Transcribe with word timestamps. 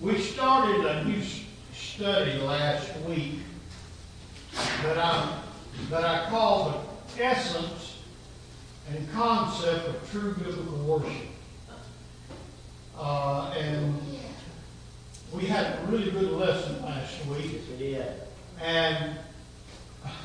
We 0.00 0.18
started 0.18 0.86
a 0.86 1.04
new 1.04 1.22
study 1.74 2.32
last 2.40 2.90
week 3.00 3.34
that 4.82 4.96
I, 4.96 5.42
that 5.90 6.02
I 6.02 6.30
call 6.30 6.86
the 7.14 7.22
essence 7.22 7.98
and 8.88 9.12
concept 9.12 9.88
of 9.88 10.10
true 10.10 10.32
biblical 10.38 10.78
worship. 10.78 11.28
Uh, 12.98 13.54
and 13.58 14.00
we 15.34 15.44
had 15.44 15.66
a 15.66 15.86
really 15.90 16.10
good 16.10 16.32
lesson 16.32 16.82
last 16.82 17.26
week. 17.26 17.52
Yes, 17.52 17.62
we 17.70 17.76
did. 17.76 18.06
And 18.58 19.18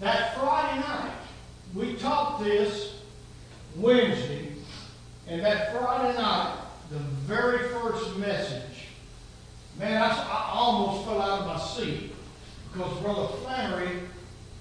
that 0.00 0.34
Friday 0.36 0.80
night, 0.80 1.12
we 1.72 1.94
taught 1.94 2.42
this 2.42 2.96
Wednesday, 3.76 4.48
and 5.28 5.40
that 5.44 5.72
Friday 5.72 6.18
night, 6.18 6.63
the 6.90 6.98
very 6.98 7.68
first 7.68 8.16
message, 8.16 8.88
man, 9.78 10.02
I, 10.02 10.08
I 10.08 10.50
almost 10.52 11.06
fell 11.06 11.20
out 11.20 11.40
of 11.40 11.46
my 11.46 11.58
seat 11.58 12.12
because 12.72 12.98
Brother 13.00 13.28
Flannery 13.42 14.00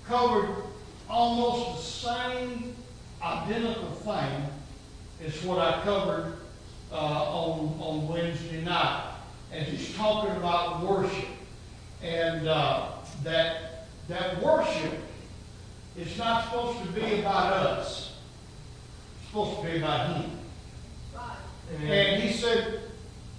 covered 0.08 0.56
almost 1.10 2.04
the 2.04 2.10
same 2.10 2.76
identical 3.22 3.92
thing 3.92 4.46
as 5.26 5.44
what 5.44 5.60
I 5.60 5.82
covered 5.84 6.38
uh, 6.92 6.96
on, 6.96 7.78
on 7.80 8.08
Wednesday 8.08 8.62
night. 8.64 9.12
And 9.52 9.66
he's 9.66 9.96
talking 9.96 10.36
about 10.36 10.82
worship. 10.82 11.30
And 12.02 12.48
uh, 12.48 12.90
that, 13.24 13.88
that 14.08 14.42
worship 14.42 14.94
is 15.98 16.18
not 16.18 16.46
supposed 16.46 16.80
to 16.80 16.88
be 17.00 17.20
about 17.20 17.54
us. 17.54 18.18
It's 19.20 19.28
supposed 19.28 19.62
to 19.62 19.72
be 19.72 19.78
about 19.78 20.18
him. 20.18 20.43
And 21.72 22.22
he 22.22 22.34
said, 22.34 22.82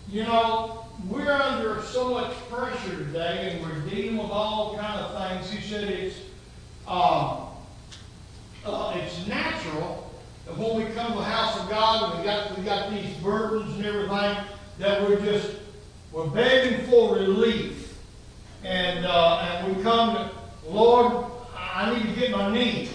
you 0.09 0.25
know, 0.25 0.87
we're 1.09 1.31
under 1.31 1.83
so 1.83 2.11
much 2.11 2.33
pressure 2.49 2.97
today 2.97 3.53
and 3.53 3.63
we're 3.63 3.91
dealing 3.91 4.19
with 4.19 4.31
all 4.31 4.77
kind 4.77 5.01
of 5.01 5.31
things. 5.31 5.51
He 5.51 5.69
said 5.69 5.85
it's, 5.85 6.17
um, 6.87 7.49
uh, 8.65 8.97
it's 8.97 9.27
natural 9.27 10.13
that 10.47 10.57
when 10.59 10.77
we 10.77 10.93
come 10.93 11.13
to 11.13 11.19
the 11.19 11.25
house 11.25 11.59
of 11.61 11.69
God 11.69 12.11
and 12.11 12.21
we 12.21 12.25
got, 12.25 12.59
we 12.59 12.65
got 12.65 12.91
these 12.91 13.15
burdens 13.17 13.75
and 13.77 13.87
everything, 13.87 14.37
that 14.79 15.03
we're 15.03 15.21
just, 15.21 15.53
we're 16.13 16.27
begging 16.29 16.87
for 16.87 17.15
relief. 17.15 17.99
And, 18.63 19.05
uh, 19.05 19.39
and 19.41 19.77
we 19.77 19.83
come 19.83 20.15
to, 20.17 20.31
Lord, 20.69 21.27
I 21.57 21.95
need 21.95 22.15
to 22.15 22.21
get 22.21 22.31
my 22.31 22.53
need. 22.53 22.89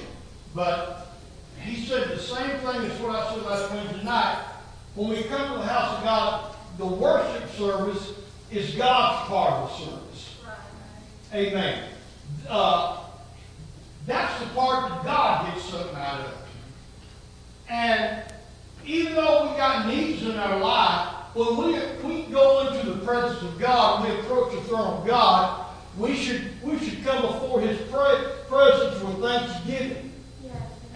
But 0.56 1.16
he 1.62 1.86
said 1.86 2.10
the 2.10 2.18
same 2.18 2.58
thing 2.60 2.90
as 2.90 3.00
what 3.00 3.16
I 3.16 3.34
said 3.34 3.44
last 3.44 3.72
Wednesday 3.72 4.04
night. 4.04 4.46
When 4.96 5.10
we 5.10 5.24
come 5.24 5.54
to 5.54 5.58
the 5.60 5.66
house 5.66 5.98
of 5.98 6.04
God, 6.04 6.56
the 6.78 6.86
worship 6.86 7.50
service 7.52 8.14
is 8.52 8.76
God's 8.76 9.28
part 9.30 9.54
of 9.54 9.70
the 9.70 9.86
service. 9.86 10.36
Amen. 11.34 11.84
Uh, 12.48 13.00
that's 14.06 14.40
the 14.40 14.48
part 14.48 14.90
that 14.90 15.04
God 15.04 15.54
gets 15.54 15.70
something 15.70 15.96
out 15.96 16.22
of. 16.22 16.34
And 17.70 18.24
even 18.86 19.14
though 19.14 19.52
we 19.52 19.58
got 19.58 19.88
needs 19.88 20.24
in 20.24 20.36
our 20.38 20.60
life, 20.60 21.16
when 21.36 21.58
we, 21.58 21.80
we 22.04 22.24
go 22.24 22.68
into 22.68 22.90
the 22.90 23.06
presence 23.06 23.42
of 23.44 23.60
God, 23.60 24.04
we 24.04 24.16
approach 24.20 24.54
the 24.54 24.62
throne 24.62 25.02
of 25.02 25.08
God, 25.08 25.68
we 25.98 26.16
should, 26.16 26.42
we 26.64 26.80
should 26.80 27.04
come 27.04 27.22
before 27.22 27.62
His 27.62 27.78
pre- 27.92 28.32
presence 28.48 29.04
with 29.04 29.22
thanksgiving. 29.22 30.12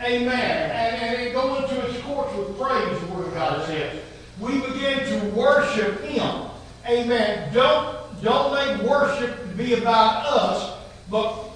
Amen. 0.02 0.72
And, 0.72 1.02
and 1.02 1.18
then 1.18 1.34
go 1.34 1.62
into 1.62 1.76
His 1.82 2.02
courts 2.02 2.36
with 2.36 2.58
praise, 2.60 3.00
the 3.00 3.06
Word 3.08 3.13
of 3.13 3.13
God 3.44 3.66
says. 3.68 4.02
We 4.40 4.60
begin 4.62 5.00
to 5.20 5.28
worship 5.36 6.02
Him. 6.02 6.46
Amen. 6.88 7.54
Don't, 7.54 8.24
don't 8.24 8.54
make 8.54 8.88
worship 8.90 9.58
be 9.58 9.74
about 9.74 10.26
us, 10.26 10.80
but 11.10 11.50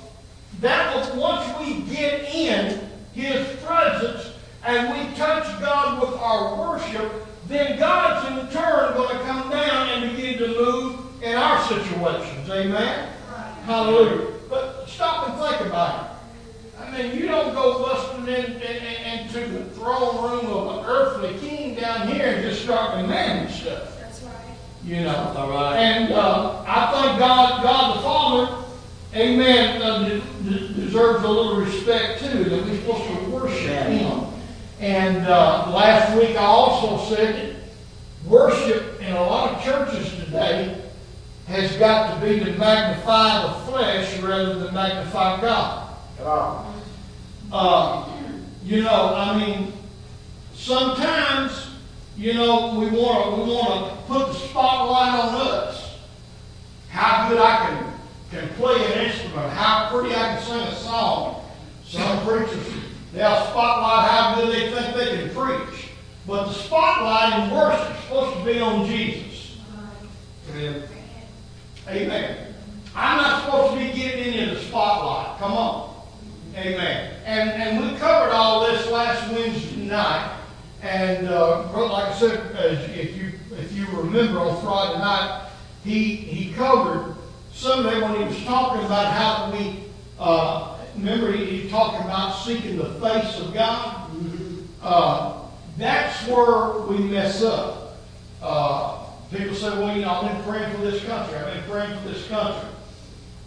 that 0.60 0.94
will, 0.94 1.22
once 1.22 1.60
we 1.60 1.82
get 1.94 2.24
in 2.34 2.90
His 3.14 3.48
presence 3.64 4.34
and 4.66 4.90
we 4.92 5.16
touch 5.16 5.46
God 5.62 6.02
with 6.02 6.20
our 6.20 6.58
worship, 6.60 7.12
then 7.48 7.80
God's 7.80 8.28
in 8.30 8.48
turn 8.52 8.94
going 8.94 9.18
to 9.18 9.24
come 9.24 9.50
down 9.50 9.90
and 9.90 10.16
begin 10.16 10.38
to 10.40 10.48
move 10.48 11.24
in 11.24 11.36
our 11.36 11.64
situations. 11.68 12.50
Amen? 12.50 13.10
Hallelujah. 13.64 14.34
But 14.50 14.88
stop 14.88 15.30
and 15.30 15.40
think 15.40 15.72
about 15.72 16.06
it. 16.06 16.17
I 16.88 16.92
mean, 17.02 17.16
you 17.20 17.28
don't 17.28 17.54
go 17.54 17.84
busting 17.84 18.28
in, 18.28 18.62
in, 18.62 18.62
in- 18.62 19.20
into 19.20 19.40
the 19.48 19.66
throne 19.72 20.24
room 20.24 20.46
of 20.52 20.78
an 20.80 20.86
earthly 20.86 21.38
king 21.40 21.76
down 21.76 22.08
here 22.08 22.28
and 22.28 22.42
just 22.44 22.64
start 22.64 22.96
demanding 23.02 23.54
stuff. 23.54 24.00
That's 24.00 24.22
right. 24.24 24.34
You 24.86 25.02
know. 25.02 25.34
All 25.38 25.50
right. 25.50 25.76
And 25.78 26.14
uh, 26.14 26.64
I 26.66 26.92
think 26.92 27.20
God, 27.20 27.64
God 27.64 27.98
the 27.98 28.02
Father, 28.02 28.64
Amen, 29.16 29.82
uh, 29.82 30.08
de- 30.08 30.20
de- 30.50 30.74
deserves 30.74 31.24
a 31.24 31.28
little 31.28 31.58
respect 31.58 32.20
too. 32.20 32.44
That 32.46 32.66
we're 32.66 32.78
supposed 32.78 33.04
to 33.08 33.30
worship 33.32 33.70
Amen. 33.70 34.00
Him. 34.00 34.24
And 34.80 35.18
uh, 35.28 35.72
last 35.72 36.16
week 36.18 36.38
I 36.38 36.44
also 36.46 37.14
said 37.16 37.36
that 37.36 38.30
worship 38.30 39.02
in 39.02 39.14
a 39.14 39.22
lot 39.22 39.54
of 39.56 39.64
churches 39.64 40.10
today 40.24 40.82
has 41.48 41.76
got 41.78 42.20
to 42.20 42.26
be 42.26 42.40
to 42.40 42.52
magnify 42.58 43.42
the 43.48 43.54
flesh 43.72 44.20
rather 44.20 44.60
than 44.60 44.74
magnify 44.74 45.42
God. 45.42 45.87
Uh, 46.20 48.10
you 48.64 48.84
know, 48.84 49.14
I 49.16 49.38
mean, 49.38 49.74
sometimes, 50.54 51.70
you 52.18 52.34
know, 52.34 52.80
we 52.80 52.88
want 52.88 53.36
to 53.36 53.42
we 53.42 53.54
want 53.54 53.92
to 53.92 53.98
put 54.08 54.28
the 54.28 54.34
spotlight 54.34 55.20
on 55.20 55.36
us. 55.36 56.00
How 56.90 57.30
good 57.30 57.40
I 57.40 57.68
can 57.68 57.94
can 58.32 58.50
play 58.56 58.76
an 58.86 59.06
instrument, 59.06 59.52
how 59.54 59.90
pretty 59.90 60.14
I 60.14 60.36
can 60.36 60.42
sing 60.42 60.60
a 60.60 60.76
song. 60.76 61.46
Some 61.86 62.26
preachers 62.26 62.74
they'll 63.14 63.46
spotlight 63.46 64.10
how 64.10 64.36
good 64.36 64.54
they 64.54 64.72
think 64.72 64.96
they 64.96 65.18
can 65.18 65.30
preach, 65.36 65.90
but 66.26 66.46
the 66.46 66.54
spotlight 66.54 67.44
in 67.44 67.56
worship 67.56 67.96
is 67.96 68.04
supposed 68.04 68.38
to 68.38 68.46
be 68.46 68.60
on 68.60 68.86
Jesus. 68.86 69.58
Amen. 70.52 70.84
Amen. 71.88 72.54
I'm 72.96 73.18
not 73.18 73.46
supposed 73.46 73.74
to 73.74 73.80
be 73.80 73.98
getting 73.98 74.34
into 74.34 74.56
the 74.56 74.62
spotlight. 74.62 75.38
Come 75.40 75.54
on. 75.54 75.97
Amen. 76.58 77.14
And 77.24 77.50
and 77.52 77.80
we 77.80 77.96
covered 78.00 78.32
all 78.32 78.66
this 78.66 78.90
last 78.90 79.32
Wednesday 79.32 79.86
night. 79.86 80.36
And 80.82 81.28
uh, 81.28 81.72
like 81.88 82.08
I 82.08 82.14
said, 82.14 82.56
as 82.56 82.90
if 82.90 83.16
you 83.16 83.32
if 83.52 83.72
you 83.74 83.86
remember 83.92 84.40
on 84.40 84.60
Friday 84.64 84.98
night, 84.98 85.50
he 85.84 86.16
he 86.16 86.54
covered 86.54 87.16
Sunday 87.54 88.02
when 88.02 88.16
he 88.16 88.24
was 88.24 88.44
talking 88.44 88.84
about 88.86 89.14
how 89.14 89.52
we 89.52 89.84
uh, 90.20 90.78
remember 90.96 91.32
he, 91.32 91.46
he 91.46 91.70
talking 91.70 92.02
about 92.02 92.32
seeking 92.32 92.78
the 92.78 92.90
face 93.02 93.40
of 93.40 93.54
God. 93.54 94.10
Uh, 94.82 95.44
that's 95.78 96.28
where 96.28 96.80
we 96.88 96.98
mess 96.98 97.44
up. 97.44 97.98
Uh, 98.42 99.06
people 99.32 99.56
say, 99.56 99.70
well, 99.78 99.96
you 99.96 100.02
know, 100.02 100.10
I've 100.10 100.34
been 100.34 100.44
praying 100.44 100.76
for 100.76 100.82
this 100.82 101.04
country. 101.04 101.38
I've 101.38 101.54
been 101.54 101.64
praying 101.70 102.00
for 102.00 102.10
this 102.10 102.28
country. 102.28 102.70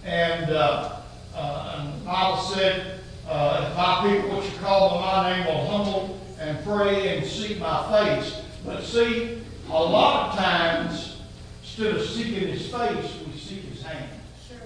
And, 0.04 0.50
uh, 0.50 0.96
uh, 1.34 1.76
and 1.78 2.00
the 2.00 2.04
Bible 2.04 2.38
said, 2.38 2.99
Uh, 3.30 3.68
if 3.68 3.76
my 3.76 4.10
people, 4.10 4.40
which 4.40 4.52
are 4.54 4.58
called 4.58 5.00
by 5.00 5.22
my 5.22 5.36
name, 5.36 5.46
will 5.46 5.66
humble 5.68 6.20
and 6.40 6.64
pray 6.64 7.16
and 7.16 7.24
seek 7.24 7.60
my 7.60 7.88
face. 7.88 8.42
But 8.66 8.82
see, 8.82 9.40
a 9.68 9.72
lot 9.72 10.30
of 10.30 10.38
times, 10.38 11.20
instead 11.62 11.94
of 11.94 12.04
seeking 12.04 12.48
his 12.48 12.66
face, 12.66 13.14
we 13.24 13.38
seek 13.38 13.62
his 13.66 13.82
hand. 13.82 14.10
Sure. 14.48 14.58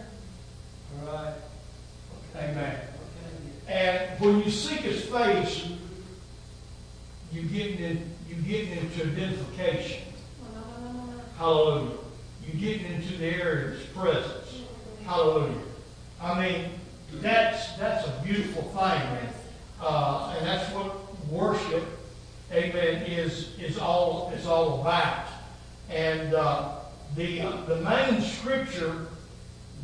All 1.06 1.14
right? 1.14 1.34
Amen. 2.36 2.80
And 3.68 4.18
when 4.18 4.42
you 4.42 4.50
seek 4.50 4.80
his 4.80 5.04
face, 5.04 5.66
you 7.32 7.42
get 7.42 7.78
in, 7.78 8.10
you 8.26 8.36
get 8.36 8.68
into 8.68 9.02
identification. 9.02 10.04
Hallelujah. 11.36 11.90
You 12.46 12.58
getting 12.58 12.94
into 12.94 13.18
the 13.18 13.26
area 13.26 13.66
of 13.66 13.72
his 13.74 13.86
presence. 13.88 14.62
Hallelujah. 15.04 15.60
I 16.22 16.40
mean, 16.40 16.70
that's 17.12 17.72
that's 17.76 18.06
a 18.06 18.22
beautiful 18.24 18.62
thing. 18.62 19.02
Uh, 19.80 20.34
and 20.36 20.46
that's 20.46 20.72
what 20.72 20.96
worship, 21.30 21.84
amen, 22.52 23.02
is 23.02 23.58
is 23.58 23.78
all 23.78 24.32
is 24.36 24.46
all 24.46 24.80
about. 24.80 25.26
And 25.90 26.34
uh, 26.34 26.76
the 27.16 27.40
the 27.66 27.76
main 27.76 28.20
scripture 28.22 29.06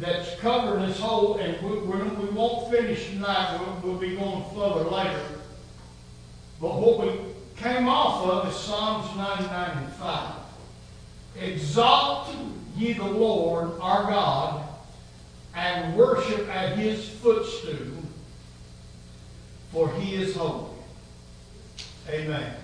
that's 0.01 0.35
covering 0.41 0.87
this 0.87 0.99
whole, 0.99 1.37
and 1.37 1.61
we, 1.63 2.31
won't 2.31 2.71
finish 2.71 3.11
tonight. 3.11 3.61
We'll, 3.61 3.93
we'll 3.93 4.01
be 4.01 4.17
going 4.17 4.45
further 4.55 4.89
later. 4.89 5.27
But 6.59 6.81
what 6.81 7.07
we 7.07 7.21
came 7.57 7.87
off 7.87 8.27
of 8.27 8.49
is 8.49 8.57
Psalms 8.57 9.15
99 9.17 9.79
and 9.79 9.93
5. 9.93 10.35
Exalt 11.39 12.35
ye 12.77 12.95
the 12.95 13.05
Lord 13.05 13.73
our 13.81 14.11
God, 14.11 14.65
and 15.55 15.97
worship 15.97 16.49
at 16.49 16.77
his 16.77 17.09
footstool, 17.09 18.03
for 19.73 19.93
he 19.95 20.17
is 20.17 20.37
holy. 20.37 20.71
Amen. 22.09 22.55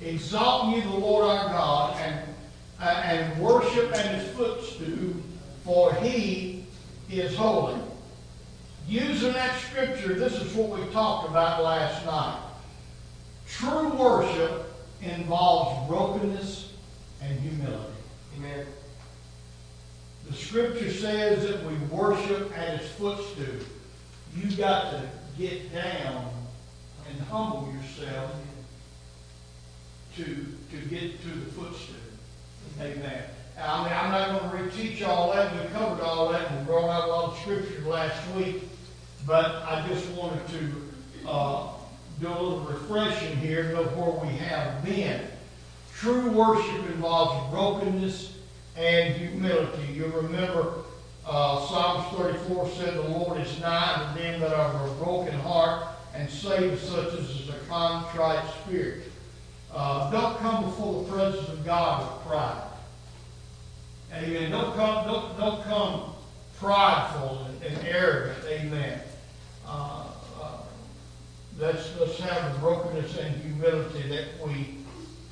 Exalt 0.00 0.74
ye 0.74 0.80
the 0.82 0.90
Lord 0.90 1.24
our 1.24 1.48
God, 1.48 2.00
and 2.00 2.34
uh, 2.80 3.02
and 3.04 3.40
worship 3.40 3.92
at 3.92 4.14
his 4.14 4.28
footstool, 4.34 5.14
for 5.64 5.94
he 5.94 6.66
is 7.10 7.36
holy. 7.36 7.80
Using 8.88 9.32
that 9.32 9.58
scripture, 9.60 10.14
this 10.14 10.34
is 10.34 10.52
what 10.54 10.78
we 10.78 10.92
talked 10.92 11.28
about 11.28 11.62
last 11.62 12.04
night. 12.04 12.40
True 13.48 13.88
worship 13.96 14.74
involves 15.00 15.88
brokenness 15.88 16.72
and 17.22 17.38
humility. 17.40 17.92
Amen. 18.36 18.66
The 20.26 20.32
scripture 20.32 20.90
says 20.90 21.46
that 21.46 21.64
we 21.64 21.74
worship 21.94 22.56
at 22.56 22.80
his 22.80 22.90
footstool. 22.92 23.66
You've 24.36 24.56
got 24.56 24.92
to 24.92 25.02
get 25.38 25.72
down 25.72 26.32
and 27.08 27.20
humble 27.28 27.72
yourself 27.72 28.32
to, 30.16 30.24
to 30.24 30.76
get 30.88 31.20
to 31.22 31.28
the 31.28 31.50
footstool. 31.52 31.96
Amen. 32.80 33.24
I 33.60 33.84
mean, 33.84 33.92
I'm 33.92 34.10
not 34.10 34.50
going 34.50 34.70
to 34.70 34.76
reteach 34.76 35.06
all 35.06 35.32
that. 35.32 35.52
We 35.54 35.70
covered 35.72 36.02
all 36.02 36.30
that 36.32 36.50
and 36.50 36.66
brought 36.66 36.90
out 36.90 37.08
a 37.08 37.12
lot 37.12 37.32
of 37.32 37.38
scripture 37.38 37.82
last 37.82 38.34
week. 38.34 38.62
But 39.26 39.62
I 39.66 39.86
just 39.88 40.08
wanted 40.10 40.46
to 40.48 41.28
uh, 41.28 41.68
do 42.20 42.28
a 42.28 42.30
little 42.30 42.60
refreshing 42.60 43.36
here, 43.36 43.76
where 43.76 44.10
we 44.10 44.36
have 44.38 44.84
been. 44.84 45.20
True 45.94 46.30
worship 46.30 46.90
involves 46.90 47.50
brokenness 47.50 48.33
and 48.76 49.14
humility. 49.14 49.92
You 49.92 50.06
remember 50.06 50.74
uh, 51.26 51.66
Psalms 51.66 52.16
34 52.16 52.68
said, 52.70 52.94
The 52.94 53.08
Lord 53.08 53.40
is 53.40 53.60
nigh 53.60 54.12
to 54.14 54.20
them 54.20 54.40
that 54.40 54.52
are 54.52 54.74
of 54.74 54.90
a 54.90 55.04
broken 55.04 55.38
heart 55.40 55.86
and 56.14 56.28
save 56.28 56.78
such 56.80 57.14
as 57.14 57.30
is 57.30 57.48
a 57.48 57.58
contrite 57.68 58.44
spirit. 58.62 59.04
Uh, 59.72 60.10
don't 60.10 60.38
come 60.38 60.64
before 60.64 61.02
the 61.02 61.10
presence 61.10 61.48
of 61.48 61.64
God 61.64 62.00
with 62.00 62.26
pride. 62.26 62.62
Amen. 64.12 64.50
Don't 64.50 64.76
come, 64.76 65.06
don't, 65.06 65.38
don't 65.38 65.64
come 65.64 66.12
prideful 66.60 67.46
and, 67.46 67.62
and 67.62 67.86
arrogant. 67.86 68.44
Amen. 68.48 69.00
Uh, 69.66 70.06
uh, 70.40 70.58
let's, 71.58 71.96
let's 71.98 72.18
have 72.20 72.52
the 72.52 72.58
brokenness 72.60 73.16
and 73.18 73.34
humility 73.42 74.08
that 74.08 74.46
we 74.46 74.78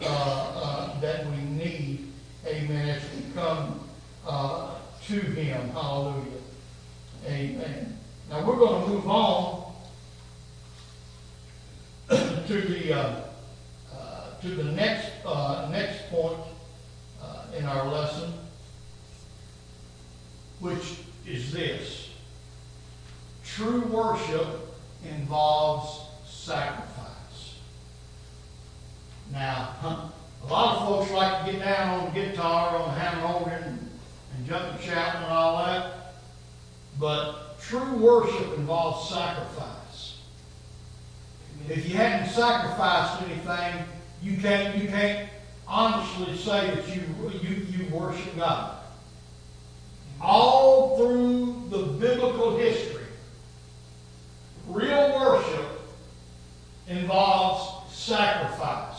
uh, 0.04 0.52
uh, 0.56 1.00
that 1.00 1.24
we 1.30 1.36
need. 1.36 2.11
Amen. 2.46 2.88
As 2.88 3.02
we 3.14 3.32
come 3.34 3.80
uh, 4.26 4.74
to 5.06 5.14
Him. 5.14 5.70
Hallelujah. 5.70 6.24
Amen. 7.26 7.98
Now 8.28 8.44
we're 8.44 8.56
going 8.56 8.82
to 8.82 8.88
move 8.88 9.08
on 9.08 9.72
to 12.46 12.60
the 12.60 12.92
uh, 12.92 13.20
uh, 13.92 14.40
to 14.40 14.48
the 14.48 14.64
next 14.64 15.08
uh, 15.24 15.68
next 15.70 16.10
point 16.10 16.38
uh, 17.22 17.44
in 17.56 17.64
our 17.64 17.86
lesson, 17.86 18.32
which 20.58 20.96
is 21.26 21.52
this: 21.52 22.10
true 23.44 23.82
worship 23.82 24.74
involves 25.04 26.00
sacrifice. 26.26 27.56
Now, 29.30 29.74
huh, 29.80 30.08
a 30.44 30.52
lot 30.52 30.76
of 30.76 30.88
folks 30.88 31.10
like 31.12 31.44
to 31.44 31.52
get 31.52 31.60
down 31.64 32.00
on 32.00 32.12
the 32.12 32.20
guitar, 32.20 32.76
on 32.76 32.88
the 32.88 33.00
Hammond 33.00 33.34
organ, 33.34 33.90
and 34.36 34.46
jump 34.46 34.74
and 34.74 34.80
shout 34.82 35.16
and 35.16 35.26
all 35.26 35.64
that. 35.64 36.14
But 36.98 37.60
true 37.60 37.96
worship 37.96 38.58
involves 38.58 39.08
sacrifice. 39.08 40.18
If 41.68 41.88
you 41.88 41.96
hadn't 41.96 42.28
sacrificed 42.30 43.22
anything, 43.22 43.84
you 44.22 44.36
can't 44.36 44.76
you 44.76 44.88
can't 44.88 45.28
honestly 45.66 46.36
say 46.36 46.74
that 46.74 46.88
you 46.88 47.02
you, 47.40 47.66
you 47.70 47.94
worship 47.94 48.36
God. 48.36 48.78
All 50.20 50.96
through 50.96 51.64
the 51.70 51.84
biblical 51.94 52.56
history, 52.56 53.04
real 54.68 55.18
worship 55.18 55.80
involves 56.88 57.94
sacrifice. 57.94 58.91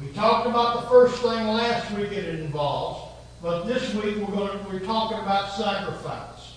We 0.00 0.08
talked 0.08 0.46
about 0.46 0.82
the 0.82 0.88
first 0.88 1.22
thing 1.22 1.46
last 1.48 1.90
week 1.92 2.12
it 2.12 2.40
involves, 2.40 3.12
but 3.42 3.64
this 3.64 3.94
week 3.94 4.16
we're 4.16 4.34
going 4.34 4.58
to, 4.58 4.68
we're 4.68 4.80
talking 4.80 5.18
about 5.18 5.52
sacrifice. 5.52 6.56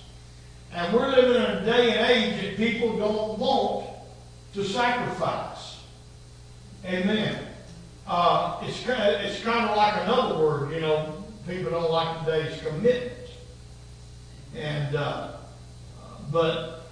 And 0.73 0.93
we're 0.93 1.09
living 1.09 1.35
in 1.35 1.41
a 1.41 1.65
day 1.65 1.97
and 1.97 2.11
age 2.11 2.41
that 2.41 2.57
people 2.57 2.97
don't 2.97 3.39
want 3.39 3.89
to 4.53 4.63
sacrifice. 4.63 5.81
Amen. 6.85 7.37
Uh, 8.07 8.59
it's 8.63 8.83
kind 8.83 9.01
of, 9.01 9.21
it's 9.21 9.43
kind 9.43 9.69
of 9.69 9.77
like 9.77 10.03
another 10.03 10.37
word, 10.39 10.71
you 10.73 10.81
know. 10.81 11.23
People 11.47 11.71
don't 11.71 11.91
like 11.91 12.25
today's 12.25 12.61
commitment. 12.61 13.13
And 14.55 14.95
uh, 14.95 15.37
but 16.31 16.87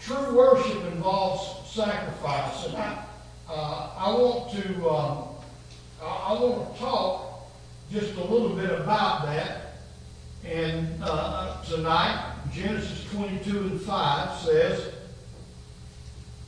true 0.00 0.36
worship 0.36 0.84
involves 0.92 1.70
sacrifice, 1.70 2.66
and 2.66 2.76
I 2.76 3.04
uh, 3.48 3.90
I 3.96 4.10
want 4.14 4.52
to 4.52 4.90
um, 4.90 5.28
I, 6.02 6.32
want 6.32 6.74
to 6.74 6.80
talk 6.80 7.48
just 7.90 8.14
a 8.14 8.24
little 8.24 8.50
bit 8.50 8.70
about 8.70 9.26
that. 9.26 9.72
And 10.44 11.02
uh, 11.02 11.62
tonight, 11.64 12.34
Genesis 12.52 13.04
22 13.10 13.58
and 13.58 13.80
5 13.80 14.40
says, 14.40 14.92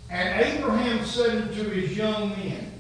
And 0.08 0.44
Abraham 0.44 1.05
said 1.05 1.43
unto 1.43 1.69
his 1.70 1.97
young 1.97 2.31
men, 2.31 2.73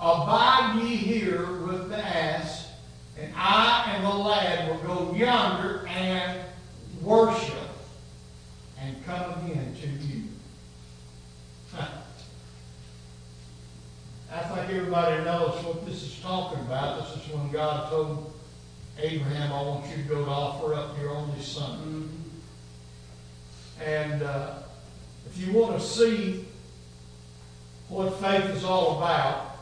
Abide 0.00 0.82
ye 0.82 0.96
here 0.96 1.46
with 1.62 1.88
the 1.88 1.98
ass, 1.98 2.68
and 3.18 3.32
I 3.34 3.94
and 3.94 4.04
the 4.04 4.10
lad 4.10 4.68
will 4.68 4.78
go 4.86 5.14
yonder 5.14 5.86
and 5.88 6.40
worship, 7.02 7.54
and 8.80 9.04
come 9.04 9.44
again 9.44 9.74
to 9.80 9.88
you. 9.88 10.27
I 14.30 14.40
think 14.40 14.70
everybody 14.70 15.24
knows 15.24 15.64
what 15.64 15.86
this 15.86 16.02
is 16.02 16.20
talking 16.20 16.60
about. 16.60 17.00
This 17.00 17.24
is 17.24 17.32
when 17.32 17.50
God 17.50 17.90
told 17.90 18.32
Abraham, 18.98 19.52
I 19.52 19.62
want 19.62 19.86
you 19.88 20.02
to 20.02 20.08
go 20.08 20.24
to 20.24 20.30
offer 20.30 20.74
up 20.74 20.98
your 21.00 21.10
only 21.10 21.40
son. 21.40 22.10
And 23.82 24.22
uh, 24.22 24.54
if 25.26 25.38
you 25.38 25.52
want 25.52 25.80
to 25.80 25.86
see 25.86 26.44
what 27.88 28.20
faith 28.20 28.44
is 28.50 28.64
all 28.64 28.98
about, 28.98 29.56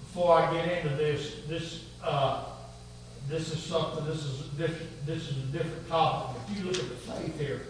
before 0.00 0.40
I 0.40 0.52
get 0.52 0.78
into 0.78 0.96
this, 0.96 1.36
this 1.46 1.84
uh, 2.02 2.46
this 3.28 3.52
is 3.52 3.62
something. 3.62 4.04
This 4.06 4.24
is 4.24 4.40
a 4.40 4.66
this 5.06 5.28
is 5.28 5.36
a 5.36 5.46
different 5.52 5.88
topic. 5.88 6.42
If 6.50 6.58
you 6.58 6.64
look 6.64 6.78
at 6.78 6.88
the 6.88 6.96
faith 6.96 7.38
here, 7.38 7.62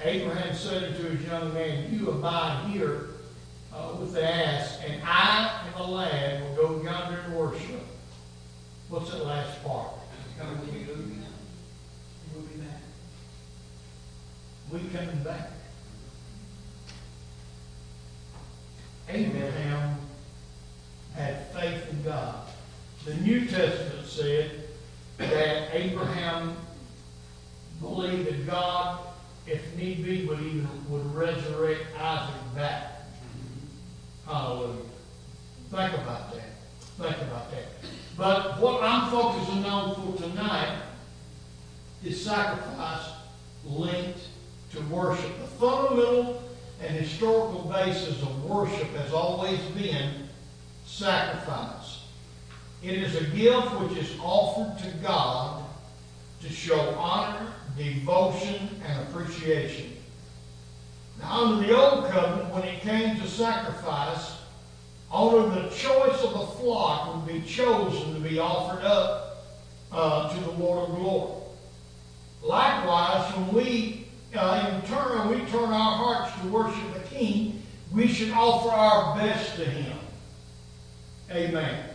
Abraham 0.00 0.54
said 0.54 0.96
to 0.96 1.02
his 1.02 1.26
young 1.26 1.52
man, 1.54 1.92
"You 1.92 2.10
abide 2.10 2.70
here 2.70 3.08
uh, 3.74 3.96
with 3.98 4.12
the 4.12 4.24
ass, 4.24 4.78
and 4.86 5.02
I 5.04 5.62
and 5.66 5.74
the 5.74 5.82
lad 5.82 6.42
will 6.42 6.54
go 6.56 6.82
yonder 6.82 7.20
and 7.20 7.34
worship." 7.36 7.86
What's 8.88 9.10
that 9.10 9.24
last 9.24 9.64
part? 9.64 9.88
Come 10.38 10.66
to 10.66 10.78
you. 10.78 10.86
We'll 12.34 12.42
be 12.42 12.54
back. 12.56 12.80
We 14.70 14.80
coming 14.90 15.22
back. 15.22 15.50
Abraham 19.08 19.96
had 21.14 21.46
faith 21.52 21.90
in 21.90 22.02
God. 22.02 22.46
The 23.04 23.14
New 23.14 23.46
Testament 23.46 24.06
said 24.06 24.64
that 25.18 25.74
Abraham 25.74 26.56
believed 27.80 28.28
that 28.28 28.46
God, 28.46 29.00
if 29.46 29.76
need 29.76 30.04
be, 30.04 30.26
would 30.26 30.40
even 30.40 30.68
would 30.88 31.14
resurrect 31.14 31.86
Isaac 31.98 32.54
back. 32.54 32.91
Hallelujah. 34.32 34.80
Think 35.70 35.92
about 35.92 36.32
that. 36.32 36.48
Think 36.96 37.16
about 37.18 37.50
that. 37.50 37.64
But 38.16 38.58
what 38.58 38.82
I'm 38.82 39.10
focusing 39.10 39.62
on 39.66 39.94
for 39.94 40.22
tonight 40.22 40.80
is 42.02 42.24
sacrifice 42.24 43.10
linked 43.66 44.20
to 44.72 44.80
worship. 44.84 45.38
The 45.38 45.46
fundamental 45.46 46.42
and 46.80 46.96
historical 46.96 47.70
basis 47.70 48.22
of 48.22 48.44
worship 48.48 48.88
has 48.96 49.12
always 49.12 49.60
been 49.76 50.30
sacrifice. 50.86 52.04
It 52.82 52.94
is 52.94 53.14
a 53.16 53.24
gift 53.36 53.78
which 53.80 53.98
is 53.98 54.18
offered 54.18 54.82
to 54.82 54.96
God 55.02 55.62
to 56.40 56.48
show 56.48 56.80
honor, 56.98 57.52
devotion, 57.76 58.80
and 58.86 59.08
appreciation. 59.08 60.01
Now, 61.18 61.44
under 61.44 61.66
the 61.66 61.76
Old 61.76 62.10
Covenant, 62.10 62.54
when 62.54 62.64
it 62.64 62.80
came 62.80 63.16
to 63.20 63.26
sacrifice, 63.26 64.36
only 65.10 65.62
the 65.62 65.68
choice 65.68 66.22
of 66.22 66.32
the 66.32 66.46
flock 66.58 67.14
would 67.14 67.26
be 67.26 67.46
chosen 67.46 68.14
to 68.14 68.20
be 68.20 68.38
offered 68.38 68.82
up 68.82 69.46
uh, 69.92 70.34
to 70.34 70.40
the 70.40 70.50
Lord 70.52 70.88
of 70.88 70.96
glory. 70.96 71.32
Likewise, 72.42 73.36
when 73.36 73.54
we 73.54 74.02
uh, 74.34 74.72
in 74.72 74.88
turn, 74.88 75.28
we 75.28 75.44
turn 75.50 75.70
our 75.70 75.96
hearts 75.96 76.40
to 76.40 76.48
worship 76.48 76.94
the 76.94 77.00
King, 77.00 77.62
we 77.92 78.08
should 78.08 78.30
offer 78.30 78.70
our 78.70 79.16
best 79.16 79.56
to 79.56 79.64
Him. 79.64 79.98
Amen. 81.30 81.90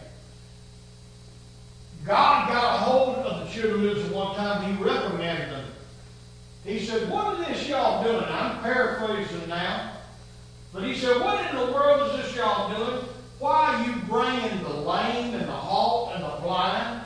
God 2.05 2.49
got 2.49 2.75
a 2.75 2.77
hold 2.79 3.15
of 3.17 3.45
the 3.45 3.53
children 3.53 3.89
of 3.89 3.97
Israel 3.97 4.27
one 4.27 4.35
time, 4.35 4.63
he 4.63 4.83
reprimanded 4.83 5.49
them. 5.49 5.66
He 6.67 6.79
said, 6.85 7.09
What 7.09 7.39
is 7.39 7.47
this 7.47 7.69
y'all 7.69 8.03
doing? 8.03 8.25
I'm 8.27 8.59
paraphrasing 8.59 9.47
now. 9.47 9.93
But 10.73 10.83
he 10.83 10.95
said, 10.95 11.21
What 11.21 11.49
in 11.49 11.55
the 11.55 11.71
world 11.71 12.11
is 12.11 12.25
this 12.25 12.35
y'all 12.35 12.75
doing? 12.75 13.05
Why 13.39 13.73
are 13.73 13.87
you 13.87 13.95
bringing 14.01 14.61
the 14.63 14.73
lame 14.73 15.33
and 15.33 15.47
the 15.47 15.51
halt 15.51 16.11
and 16.13 16.23
the 16.25 16.41
blind 16.41 17.05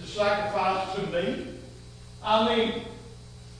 to 0.00 0.06
sacrifice 0.06 0.94
to 0.94 1.06
me? 1.08 1.46
I 2.22 2.56
mean, 2.56 2.82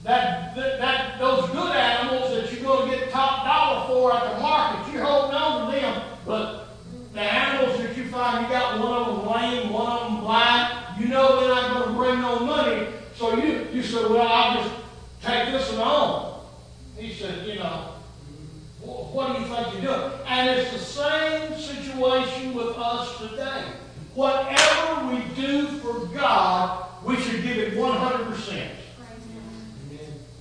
that, 0.04 0.54
that, 0.54 0.78
that 0.78 1.18
those 1.18 1.50
good 1.50 1.74
animals 1.74 2.30
that 2.30 2.52
you're 2.52 2.62
going 2.62 2.88
to 2.88 2.96
get 2.96 3.10
top 3.10 3.44
dollar 3.44 3.88
for 3.88 4.14
at 4.14 4.34
the 4.34 4.40
market, 4.40 4.92
you're 4.92 5.04
holding 5.04 5.34
on 5.34 5.66
to 5.66 5.80
them. 5.80 6.02
But 6.24 6.76
the 7.12 7.20
animals 7.20 7.78
that 7.78 7.96
you 7.96 8.04
find, 8.04 8.46
you 8.46 8.52
got 8.52 8.78
one 8.78 8.92
of 8.92 9.06
them 9.16 9.32
lame, 9.32 9.72
one 9.72 9.90
of 9.90 10.12
them 10.12 10.20
blind, 10.20 11.00
you 11.00 11.08
know 11.08 11.40
they're 11.40 11.48
not 11.48 11.72
going 11.72 11.88
to 11.88 11.94
bring 11.94 12.20
no 12.20 12.38
money. 12.46 12.86
So 13.16 13.36
you, 13.36 13.66
you 13.72 13.82
say, 13.82 14.04
well, 14.04 14.28
I'll 14.28 14.62
just 14.62 14.71
take 15.32 15.52
this 15.52 15.70
one 15.72 15.80
on. 15.80 16.44
He 16.96 17.12
said, 17.14 17.46
you 17.46 17.56
know, 17.56 17.94
what 18.82 19.34
do 19.34 19.40
you 19.40 19.48
think 19.48 19.72
you're 19.72 19.94
doing? 19.96 20.12
And 20.26 20.50
it's 20.50 20.72
the 20.72 20.78
same 20.78 21.58
situation 21.58 22.54
with 22.54 22.76
us 22.76 23.18
today. 23.18 23.64
Whatever 24.14 25.06
we 25.06 25.22
do 25.34 25.66
for 25.78 26.06
God, 26.06 26.86
we 27.04 27.16
should 27.16 27.42
give 27.42 27.56
it 27.56 27.74
100%. 27.74 28.68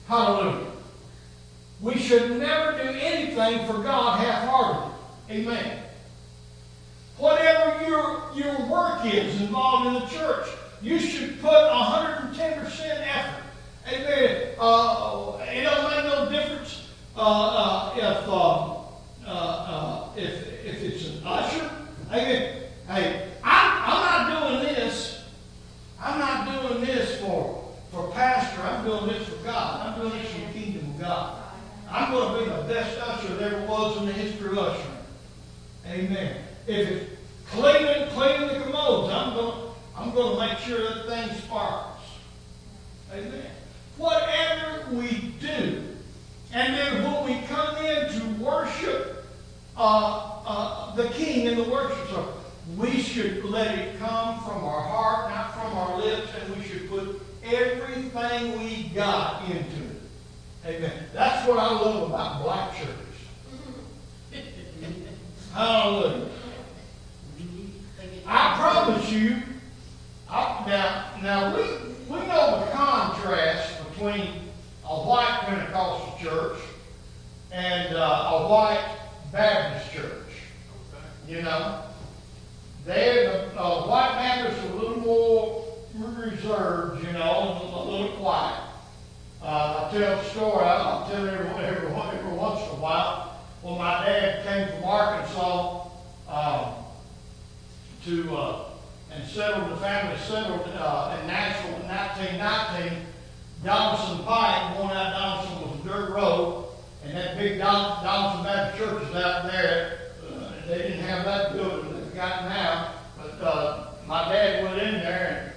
Hallelujah. 0.07 0.67
We 1.79 1.98
should 1.98 2.38
never 2.38 2.74
do 2.74 2.89
anything 2.89 3.65
for 3.65 3.81
God 3.81 4.19
half-heartedly. 4.19 4.91
Amen. 5.29 5.77
Whatever 7.17 7.88
your, 7.88 8.31
your 8.36 8.65
work 8.67 9.05
is 9.05 9.39
involved 9.41 9.88
in 9.88 9.93
the 9.93 10.07
church, 10.07 10.48
you 10.81 11.00
should 11.00 11.39
put 11.39 11.51
110% 11.51 12.36
effort. 12.38 13.43
Amen. 13.88 14.55
Uh, 14.60 15.38
it 15.50 15.63
don't 15.63 15.89
make 15.89 16.05
no 16.05 16.29
difference 16.29 16.88
uh, 17.15 17.22
uh, 17.22 17.93
if, 17.98 18.27
um, 18.27 18.77
uh, 19.25 19.29
uh, 19.29 20.09
if, 20.15 20.65
if 20.65 20.83
it's 20.83 21.07
an 21.07 21.22
usher. 21.25 21.69
Amen. 22.12 22.63
Hey, 22.88 23.29
I'm, 23.43 23.72
I'm 23.83 24.29
not 24.29 24.50
doing 24.50 24.75
this. 24.75 25.24
I'm 26.00 26.19
not 26.19 26.67
doing 26.69 26.86
this 26.86 27.19
for, 27.22 27.74
for 27.91 28.12
pastor. 28.12 28.62
I'm 28.62 28.86
doing 28.86 29.07
this 29.07 29.27
for 29.27 29.43
God. 29.43 29.88
I'm 29.88 30.01
doing 30.01 30.22
this 30.22 30.31
for 30.31 30.39
the 30.39 30.53
kingdom 30.53 30.91
of 30.91 31.00
God. 31.00 31.43
I'm 31.89 32.12
going 32.12 32.33
to 32.33 32.39
be 32.39 32.55
the 32.55 32.74
best 32.74 32.98
usher 33.00 33.36
there 33.36 33.55
ever 33.55 33.67
was 33.67 33.98
in 33.98 34.05
the 34.05 34.13
history 34.13 34.51
of 34.51 34.57
ushering. 34.57 34.98
Amen. 35.88 36.38
If 36.67 36.88
it's 36.88 37.12
cleaning, 37.50 38.07
cleaning 38.09 38.48
the 38.48 38.63
commodes, 38.63 39.12
I'm 39.12 39.33
going, 39.33 39.72
I'm 39.98 40.12
going 40.12 40.33
to 40.33 40.48
make 40.48 40.59
sure 40.59 40.81
that 40.81 41.07
thing 41.07 41.38
sparkles. 41.39 41.98
Amen. 43.13 43.51
Whatever 43.98 44.95
we 44.95 45.33
do, 45.39 45.83
and 46.53 46.74
then 46.74 47.03
when 47.03 47.25
we 47.25 47.48
come 47.48 47.77
in 47.86 48.09
to 48.12 48.43
worship 48.43 49.25
uh, 49.77 50.41
uh, 50.45 50.95
the 50.95 51.09
King 51.09 51.48
in 51.48 51.57
the 51.57 51.69
worship 51.69 52.07
service, 52.09 52.36
we 52.77 53.01
should 53.01 53.43
let 53.43 53.77
it 53.77 54.00
come 54.00 54.39
from 54.43 54.63
our 54.63 54.81
heart, 54.81 55.29
not 55.29 55.53
from 55.53 55.77
our 55.77 55.98
lips, 55.98 56.29
and 56.39 56.55
we 56.55 56.63
should 56.63 56.89
put 56.89 57.22
everything 57.43 58.59
we 58.59 58.89
got 58.95 59.43
into 59.50 59.83
it. 59.83 60.01
Amen. 60.65 61.03
That's 61.13 61.48
what 61.48 61.57
I 61.59 61.72
love 61.72 62.09
about 62.09 62.43
black 62.43 62.75
churches. 62.75 62.98
Hallelujah. 65.53 66.29
I 68.25 68.55
promise 68.58 69.12
you, 69.12 69.38
I, 70.29 70.63
now, 70.65 71.05
now 71.22 71.55
we, 71.55 71.63
we 72.08 72.25
know 72.27 72.62
the 72.62 72.72
contrast 72.72 73.89
between 73.89 74.29
a 74.86 74.96
white 74.96 75.41
Pentecostal 75.41 76.17
church 76.22 76.60
and 77.51 77.96
uh, 77.96 78.29
a 78.31 78.48
white 78.48 78.98
Baptist 79.34 79.93
church. 79.93 80.29
You 81.27 81.41
know, 81.41 81.84
they 82.86 83.50
the 83.53 83.60
uh, 83.60 83.88
white 83.88 84.15
Baptists 84.15 84.65
are 84.65 84.72
a 84.72 84.75
little 84.75 84.98
more 84.98 85.67
reserved, 86.17 87.05
you 87.05 87.12
know, 87.12 87.60
a 87.74 87.84
little 87.84 88.15
quiet. 88.17 88.62
Uh, 89.43 89.89
I 89.89 89.98
tell 89.98 90.20
a 90.20 90.24
story. 90.29 90.65
I'll 90.65 91.10
tell 91.10 91.25
it 91.25 91.34
every, 91.34 91.65
every, 91.65 91.91
every 91.91 92.34
once 92.34 92.62
in 92.62 92.70
a 92.70 92.81
while. 92.81 93.30
When 93.61 93.77
my 93.77 94.05
dad 94.05 94.43
came 94.45 94.67
from 94.75 94.89
Arkansas 94.89 95.87
um, 96.27 96.73
to 98.05 98.35
uh, 98.35 98.63
and 99.11 99.27
settled, 99.27 99.71
the 99.71 99.77
family 99.77 100.17
settled 100.19 100.67
uh, 100.75 101.17
in 101.21 101.27
Nashville 101.27 101.75
in 101.75 101.87
1919. 101.87 103.05
Donelson 103.63 104.25
Pike, 104.25 104.77
going 104.77 104.89
out 104.89 105.13
Donelson 105.13 105.61
was 105.61 105.79
a 105.79 105.87
dirt 105.87 106.09
road, 106.09 106.65
and 107.03 107.15
that 107.15 107.37
big 107.37 107.59
Don, 107.59 108.03
Donelson 108.03 108.43
Baptist 108.43 108.83
Church 108.83 109.03
is 109.03 109.15
out 109.15 109.51
there. 109.51 109.99
Uh, 110.27 110.67
they 110.67 110.77
didn't 110.79 111.03
have 111.03 111.25
that 111.25 111.53
building 111.53 111.93
they've 111.93 112.15
got 112.15 112.45
now, 112.45 112.93
but 113.39 114.07
my 114.07 114.29
dad 114.29 114.63
went 114.63 114.81
in 114.81 114.93
there 114.95 115.51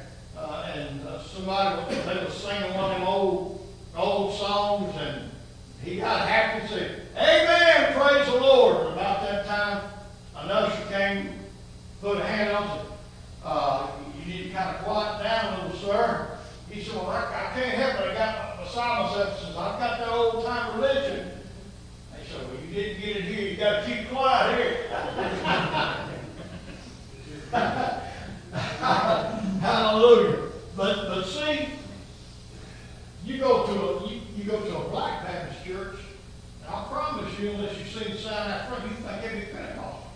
and, 0.74 1.00
somebody 1.24 1.94
they 1.94 2.24
was 2.24 2.34
singing 2.34 2.74
one 2.74 2.92
of 2.92 2.98
them 2.98 3.08
old 3.08 3.66
old 3.96 4.34
songs, 4.38 4.94
and 4.98 5.30
he 5.82 5.96
got 5.96 6.28
happy 6.28 6.60
and 6.60 6.68
said, 6.68 7.06
"Amen, 7.16 7.92
praise 7.92 8.26
the 8.26 8.40
Lord." 8.40 8.86
And 8.86 8.88
about 8.94 9.22
that 9.22 9.46
time, 9.46 9.82
an 10.36 10.50
usher 10.50 10.86
came, 10.90 11.40
put 12.04 12.18
a 12.18 12.24
hand 12.24 12.54
on, 12.54 12.68
said, 12.68 12.86
uh, 13.44 13.88
"You 14.18 14.24
need 14.32 14.42
to 14.44 14.50
kind 14.50 14.76
of 14.76 14.84
quiet 14.84 15.22
down 15.22 15.54
a 15.54 15.56
little, 15.64 15.80
sir." 15.80 16.38
He 16.70 16.82
said, 16.82 16.94
well, 16.96 17.10
I, 17.10 17.50
can't 17.54 17.74
help 17.74 18.00
it. 18.00 18.10
I 18.10 18.14
got 18.14 18.64
beside 18.64 19.02
myself. 19.04 19.38
Says, 19.38 19.50
I've 19.50 19.78
got 19.78 19.98
that 19.98 20.08
old 20.08 20.44
time 20.44 20.80
religion. 20.80 21.30
They 22.12 22.24
said, 22.26 22.40
well, 22.48 22.58
you 22.60 22.68
didn't 22.74 23.00
get 23.00 23.16
it 23.16 23.24
here. 23.24 23.48
You 23.48 23.56
got 23.56 23.84
to 23.84 23.86
keep 23.86 24.08
quiet 24.10 24.58
here. 24.58 24.76
Hallelujah. 29.60 30.38
But 30.76 31.08
but 31.08 31.24
see, 31.24 31.68
you 33.24 33.38
go 33.38 33.66
to 33.66 33.72
a 33.72 34.08
you, 34.10 34.20
go 34.44 34.60
to 34.60 34.76
a 34.78 34.88
black 34.90 35.24
Baptist 35.24 35.64
church, 35.64 35.96
and 36.64 36.74
I 36.74 36.84
promise 36.90 37.38
you, 37.38 37.50
unless 37.50 37.78
you 37.78 37.84
see 37.84 38.12
the 38.12 38.18
sign 38.18 38.50
out 38.50 38.66
front, 38.68 38.82
you 38.84 38.90
think 38.96 39.22
every 39.22 39.46
Pentecostal. 39.52 40.10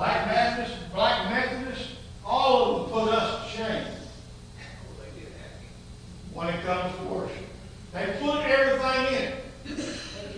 Black 0.00 0.24
Baptist, 0.24 0.72
Black 0.94 1.28
Methodist, 1.28 1.90
all 2.24 2.64
of 2.64 2.88
them 2.88 2.90
put 2.90 3.12
us 3.12 3.44
to 3.44 3.50
shame 3.54 3.86
when 6.32 6.48
it 6.48 6.64
comes 6.64 6.96
to 6.96 7.02
worship. 7.04 7.36
They 7.92 8.16
put 8.18 8.40
everything 8.46 9.06
in 9.08 9.22
it. 9.24 9.44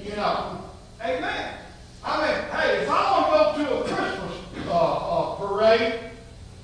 You 0.04 0.16
know. 0.16 0.64
Amen. 1.00 1.58
I 2.04 2.26
mean, 2.26 2.34
hey, 2.50 2.82
if 2.82 2.90
I 2.90 3.28
want 3.28 3.56
to 3.56 3.64
go 3.64 3.68
to 3.68 3.84
a 3.84 3.94
Christmas 3.94 4.32
uh, 4.66 4.72
uh, 4.72 5.36
parade, 5.36 6.10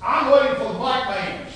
I'm 0.01 0.31
waiting 0.33 0.57
for 0.57 0.73
the 0.73 0.77
black 0.77 1.07
bands. 1.07 1.53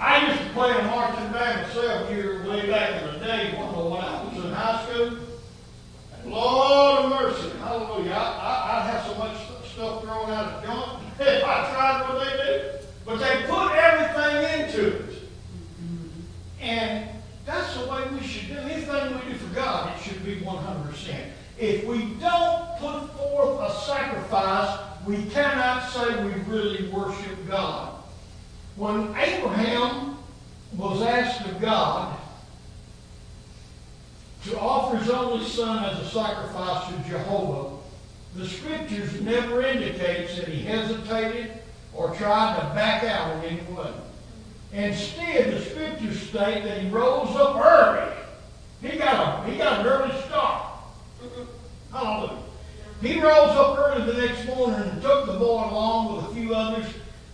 I 0.00 0.26
used 0.26 0.42
to 0.42 0.48
play 0.48 0.70
in 0.70 0.76
a 0.78 0.82
marching 0.88 1.30
band 1.30 1.62
myself 1.62 2.08
here 2.08 2.44
way 2.48 2.68
back 2.68 3.02
in 3.02 3.12
the 3.12 3.24
day 3.24 3.52
when 3.52 3.68
I 3.68 4.24
was 4.24 4.44
in 4.44 4.52
high 4.52 4.84
school. 4.84 5.30
Lord 6.30 7.04
of 7.04 7.10
mercy, 7.10 7.50
hallelujah. 7.58 8.12
I, 8.12 8.18
I, 8.18 8.78
I'd 8.78 8.90
have 8.90 9.06
so 9.06 9.18
much 9.18 9.36
stuff 9.72 10.02
thrown 10.02 10.30
out 10.30 10.52
of 10.52 10.64
joint 10.64 11.02
if 11.18 11.44
I 11.44 11.72
tried 11.72 12.08
what 12.08 12.24
they 12.24 12.36
do. 12.36 12.86
But 13.04 13.18
they 13.18 13.46
put 13.48 13.72
everything 13.72 14.60
into 14.60 14.96
it. 14.96 15.14
And 16.60 17.08
that's 17.46 17.76
the 17.76 17.88
way 17.88 18.06
we 18.12 18.26
should 18.26 18.48
do 18.48 18.58
anything 18.58 19.14
we 19.14 19.32
do 19.32 19.38
for 19.38 19.54
God. 19.54 19.96
It 19.96 20.02
should 20.02 20.24
be 20.24 20.36
100%. 20.36 21.30
If 21.58 21.84
we 21.84 22.14
don't 22.20 22.78
put 22.78 23.10
forth 23.16 23.60
a 23.60 23.80
sacrifice, 23.80 24.78
we 25.06 25.24
cannot 25.30 25.90
say 25.90 26.24
we 26.24 26.32
really 26.42 26.88
worship 26.90 27.48
God. 27.48 27.94
When 28.76 29.14
Abraham 29.16 30.18
was 30.76 31.02
asked 31.02 31.46
of 31.48 31.60
God 31.60 32.16
to 34.44 34.58
offer 34.58 34.99
his 35.10 35.18
only 35.18 35.44
son 35.44 35.84
as 35.84 35.98
a 35.98 36.08
sacrifice 36.08 36.86
to 36.88 37.10
Jehovah, 37.10 37.76
the 38.36 38.46
scriptures 38.46 39.20
never 39.22 39.62
indicates 39.62 40.36
that 40.36 40.46
he 40.46 40.62
hesitated 40.62 41.50
or 41.92 42.14
tried 42.14 42.56
to 42.60 42.74
back 42.74 43.02
out 43.02 43.44
in 43.44 43.50
any 43.50 43.72
way. 43.72 43.92
Instead, 44.72 45.52
the 45.52 45.60
scriptures 45.64 46.20
state 46.28 46.62
that 46.62 46.80
he 46.80 46.88
rose 46.90 47.34
up 47.34 47.56
early. 47.56 48.14
He 48.82 48.98
got 48.98 49.48
a 49.48 49.50
he 49.50 49.58
got 49.58 49.80
an 49.80 49.86
early 49.86 50.22
start. 50.22 50.74
Mm-hmm. 51.20 51.96
Hallelujah. 51.96 52.42
He 53.02 53.20
rose 53.20 53.56
up 53.56 53.78
early 53.78 54.12
the 54.12 54.26
next 54.26 54.46
morning 54.46 54.88
and 54.90 55.02
took 55.02 55.26
the 55.26 55.32
boy 55.32 55.68
along 55.70 56.16
with 56.16 56.30
a 56.30 56.34
few 56.34 56.54
others 56.54 56.86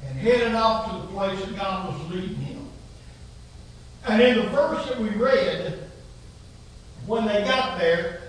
and 0.03 0.19
headed 0.19 0.55
off 0.55 0.91
to 0.91 1.03
the 1.03 1.13
place 1.13 1.39
that 1.45 1.57
God 1.57 1.93
was 1.93 2.11
leading 2.11 2.37
him. 2.37 2.69
And 4.09 4.23
in 4.23 4.37
the 4.37 4.49
verse 4.49 4.89
that 4.89 4.99
we 4.99 5.11
read, 5.11 5.86
when 7.07 7.27
they 7.27 7.45
got 7.45 7.79
there, 7.79 8.21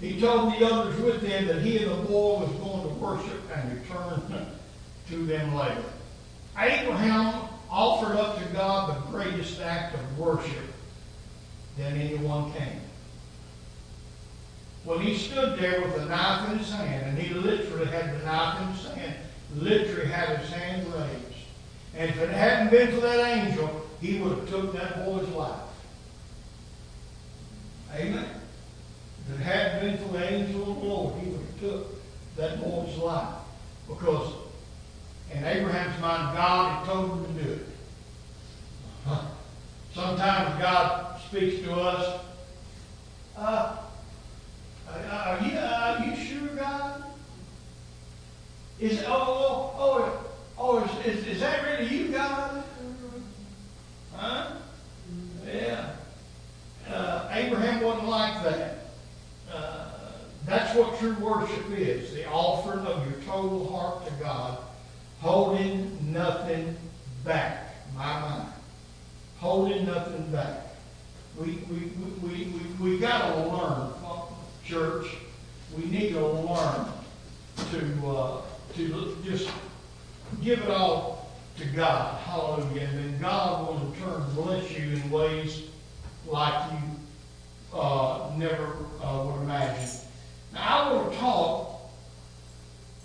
he 0.00 0.20
told 0.20 0.52
the 0.52 0.66
others 0.66 1.00
with 1.00 1.22
him 1.22 1.46
that 1.46 1.62
he 1.62 1.84
and 1.84 1.92
the 1.92 1.96
boy 2.08 2.40
was 2.40 2.50
going 2.52 2.82
to 2.82 2.94
worship 2.94 3.40
and 3.54 3.80
return 3.80 4.46
to 5.08 5.26
them 5.26 5.54
later. 5.54 5.84
Abraham 6.58 7.48
offered 7.70 8.16
up 8.16 8.38
to 8.38 8.44
God 8.52 8.96
the 8.96 9.10
greatest 9.10 9.60
act 9.60 9.94
of 9.94 10.18
worship 10.18 10.72
than 11.78 11.96
anyone 11.96 12.52
can. 12.52 12.80
When 14.84 15.00
he 15.00 15.16
stood 15.16 15.58
there 15.58 15.80
with 15.80 15.94
the 15.94 16.06
knife 16.06 16.50
in 16.50 16.58
his 16.58 16.72
hand, 16.72 17.06
and 17.06 17.18
he 17.18 17.32
literally 17.34 17.86
had 17.86 18.20
the 18.20 18.24
knife 18.24 18.60
in 18.60 18.68
his 18.74 18.86
hand, 18.92 19.14
literally 19.56 20.08
had 20.08 20.38
his 20.38 20.50
hand 20.50 20.86
raised. 20.92 21.46
And 21.94 22.10
if 22.10 22.18
it 22.18 22.30
hadn't 22.30 22.70
been 22.70 22.90
for 22.92 23.00
that 23.00 23.38
angel, 23.38 23.86
he 24.00 24.18
would 24.18 24.38
have 24.38 24.48
took 24.48 24.72
that 24.72 25.04
boy's 25.04 25.28
life. 25.28 25.60
Amen. 27.94 28.26
If 29.28 29.40
it 29.40 29.42
hadn't 29.42 29.80
been 29.80 29.98
for 30.06 30.12
the 30.14 30.32
angel 30.32 30.62
of 30.62 30.66
the 30.66 30.86
Lord, 30.86 31.20
he 31.20 31.30
would 31.30 31.40
have 31.40 31.60
took 31.60 32.36
that 32.36 32.60
boy's 32.62 32.96
life. 32.96 33.34
Because 33.88 34.32
in 35.32 35.44
Abraham's 35.44 36.00
mind, 36.00 36.36
God 36.36 36.78
had 36.78 36.86
told 36.86 37.26
him 37.26 37.36
to 37.36 37.42
do 37.42 37.52
it. 37.52 37.66
Sometimes 39.94 40.60
God 40.60 41.20
speaks 41.28 41.62
to 41.62 41.74
us. 41.74 42.20
Uh, 43.36 43.76
are 44.88 45.40
you, 45.42 45.58
are 45.58 46.04
you 46.04 46.16
sure, 46.16 46.48
God? 46.48 47.04
Is 48.80 49.02
oh 49.06 49.72
oh 49.76 49.76
oh, 49.78 50.24
oh 50.58 50.84
is, 51.06 51.18
is, 51.18 51.26
is 51.26 51.40
that 51.40 51.62
really 51.64 51.94
you, 51.94 52.08
God? 52.08 52.64
Huh? 54.14 54.52
Uh, 56.92 57.28
Abraham 57.32 57.82
wasn't 57.82 58.08
like 58.08 58.42
that. 58.44 58.78
Uh, 59.50 59.88
that's 60.44 60.76
what 60.76 60.98
true 60.98 61.14
worship 61.14 61.70
is 61.70 62.12
the 62.12 62.28
offering 62.28 62.84
of 62.84 63.06
your 63.10 63.18
total 63.22 63.74
heart 63.74 64.06
to 64.06 64.12
God, 64.22 64.58
holding 65.20 66.12
nothing 66.12 66.76
back. 67.24 67.74
My 67.96 68.20
mind. 68.20 68.48
Holding 69.38 69.86
nothing 69.86 70.30
back. 70.30 70.66
We, 71.38 71.64
we, 71.70 71.76
we, 71.76 72.28
we, 72.28 72.44
we, 72.44 72.90
we 72.90 72.98
got 72.98 73.34
to 73.34 73.48
learn, 73.48 73.92
church. 74.64 75.06
We 75.76 75.84
need 75.86 76.10
to 76.10 76.26
learn 76.26 76.86
to, 77.70 78.08
uh, 78.08 78.42
to 78.74 79.16
just 79.24 79.50
give 80.42 80.60
it 80.60 80.70
all 80.70 81.30
to 81.58 81.66
God. 81.68 82.20
Hallelujah. 82.20 82.82
And 82.82 82.98
then 82.98 83.20
God 83.20 83.66
will 83.66 83.86
in 83.86 84.00
turn 84.00 84.22
bless 84.34 84.70
you 84.70 84.90
in 84.90 85.10
ways 85.10 85.62
like 86.26 86.72
you 86.72 87.78
uh, 87.78 88.30
never 88.36 88.76
uh, 89.02 89.24
would 89.24 89.42
imagine. 89.42 89.98
Now, 90.52 90.60
I 90.60 90.92
want 90.92 91.12
to 91.12 91.18
talk 91.18 91.80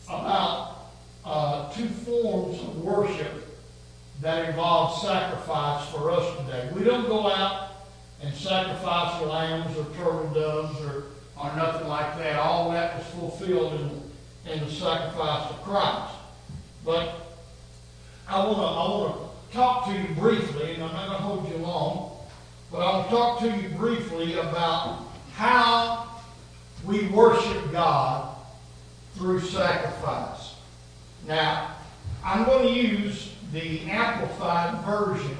about 0.07 0.77
uh, 1.25 1.71
two 1.73 1.87
forms 1.87 2.59
of 2.61 2.83
worship 2.83 3.47
that 4.21 4.49
involve 4.49 5.01
sacrifice 5.01 5.89
for 5.89 6.11
us 6.11 6.37
today. 6.39 6.69
We 6.73 6.83
don't 6.83 7.07
go 7.07 7.29
out 7.29 7.71
and 8.21 8.33
sacrifice 8.33 9.21
lambs 9.21 9.77
or 9.77 9.85
turtle 9.95 10.29
doves 10.33 10.79
or, 10.81 11.03
nothing 11.55 11.87
like 11.87 12.17
that. 12.17 12.39
All 12.39 12.71
that 12.71 12.97
was 12.97 13.05
fulfilled 13.07 14.01
in, 14.45 14.59
the 14.59 14.71
sacrifice 14.71 15.51
of 15.51 15.61
Christ. 15.61 16.15
But 16.83 17.27
I 18.27 18.43
want 18.45 19.15
to 19.51 19.55
talk 19.55 19.85
to 19.85 19.93
you 19.93 20.15
briefly, 20.15 20.73
and 20.73 20.83
I'm 20.83 20.93
not 20.93 21.07
going 21.07 21.17
to 21.17 21.23
hold 21.23 21.49
you 21.49 21.57
long. 21.57 22.16
But 22.71 22.79
I'll 22.79 23.07
talk 23.09 23.39
to 23.39 23.49
you 23.49 23.69
briefly 23.69 24.37
about 24.37 25.05
how 25.33 26.09
we 26.83 27.07
worship 27.07 27.71
God 27.71 28.35
through 29.15 29.39
sacrifice. 29.41 30.55
Now, 31.25 31.75
I'm 32.23 32.45
going 32.45 32.67
to 32.67 32.73
use 32.73 33.33
the 33.53 33.81
Amplified 33.89 34.83
Version. 34.85 35.37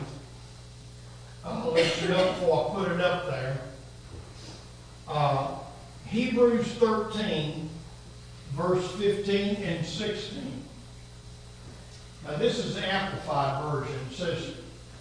I'll 1.43 1.71
let 1.71 2.01
you 2.01 2.09
know 2.09 2.31
before 2.33 2.71
I 2.71 2.75
put 2.75 2.91
it 2.91 3.01
up 3.01 3.27
there. 3.27 3.57
Uh, 5.07 5.55
Hebrews 6.07 6.67
13, 6.73 7.69
verse 8.51 8.89
15 8.93 9.55
and 9.57 9.85
16. 9.85 10.63
Now, 12.25 12.37
this 12.37 12.59
is 12.59 12.75
the 12.75 12.85
Amplified 12.85 13.63
Version. 13.63 13.99
It 14.09 14.15
says, 14.15 14.53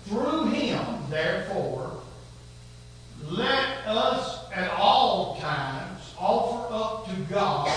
Through 0.04 0.46
him, 0.46 0.84
therefore, 1.08 1.95
let 3.24 3.86
us 3.86 4.44
at 4.54 4.70
all 4.70 5.38
times 5.40 6.14
offer 6.18 6.74
up 6.74 7.06
to 7.08 7.16
God 7.32 7.68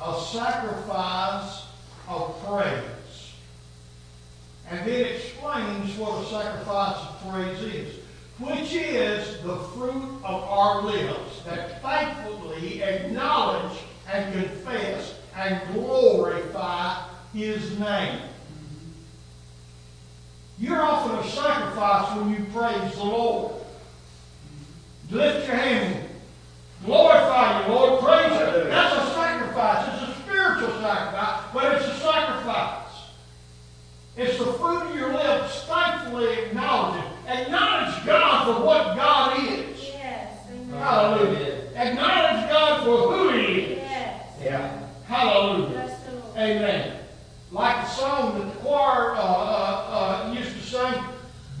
a 0.00 0.20
sacrifice 0.20 1.64
of 2.08 2.42
praise. 2.46 3.34
And 4.70 4.86
then 4.86 5.14
explains 5.14 5.96
what 5.96 6.24
a 6.24 6.26
sacrifice 6.26 6.96
of 6.96 7.30
praise 7.30 7.62
is, 7.62 7.94
which 8.38 8.72
is 8.72 9.42
the 9.42 9.56
fruit 9.56 10.20
of 10.24 10.42
our 10.42 10.82
lips 10.82 11.42
that 11.44 11.82
faithfully 11.82 12.82
acknowledge 12.82 13.78
and 14.12 14.32
confess 14.32 15.14
and 15.36 15.60
glorify 15.74 17.02
His 17.32 17.78
name. 17.78 18.20
You're 20.58 20.80
offering 20.80 21.18
a 21.18 21.30
sacrifice 21.30 22.16
when 22.16 22.30
you 22.30 22.46
praise 22.52 22.94
the 22.94 23.04
Lord. 23.04 23.63
Lift 25.10 25.46
your 25.46 25.56
hand. 25.56 26.08
Glorify 26.84 27.66
you, 27.66 27.72
Lord. 27.72 28.02
Praise 28.02 28.32
Him. 28.32 28.68
That's 28.68 29.08
a 29.08 29.14
sacrifice. 29.14 30.02
It's 30.02 30.10
a 30.10 30.22
spiritual 30.22 30.80
sacrifice, 30.80 31.42
but 31.52 31.74
it's 31.74 31.86
a 31.86 31.94
sacrifice. 32.00 32.80
It's 34.16 34.38
the 34.38 34.52
fruit 34.54 34.82
of 34.82 34.96
your 34.96 35.12
lips, 35.12 35.64
thankfully 35.64 36.32
acknowledging. 36.44 37.10
Acknowledge 37.26 38.04
God 38.04 38.44
for 38.44 38.64
what 38.64 38.96
God 38.96 39.38
is. 39.48 39.82
Yes. 39.82 40.38
Amen. 40.50 40.78
Hallelujah. 40.78 41.62
Acknowledge 41.74 42.48
God 42.50 42.84
for 42.84 43.12
who 43.12 43.28
He 43.38 43.60
is. 43.60 43.78
Yes. 43.78 44.22
Yeah. 44.42 44.78
Hallelujah. 45.06 45.68
Bless. 45.68 46.00
Amen. 46.36 46.98
Like 47.50 47.76
the 47.82 47.88
song 47.90 48.38
that 48.38 48.52
the 48.52 48.60
choir 48.60 49.14
uh, 49.14 49.18
uh, 49.18 50.28
uh, 50.28 50.34
used 50.36 50.56
to 50.56 50.62
sing, 50.62 51.04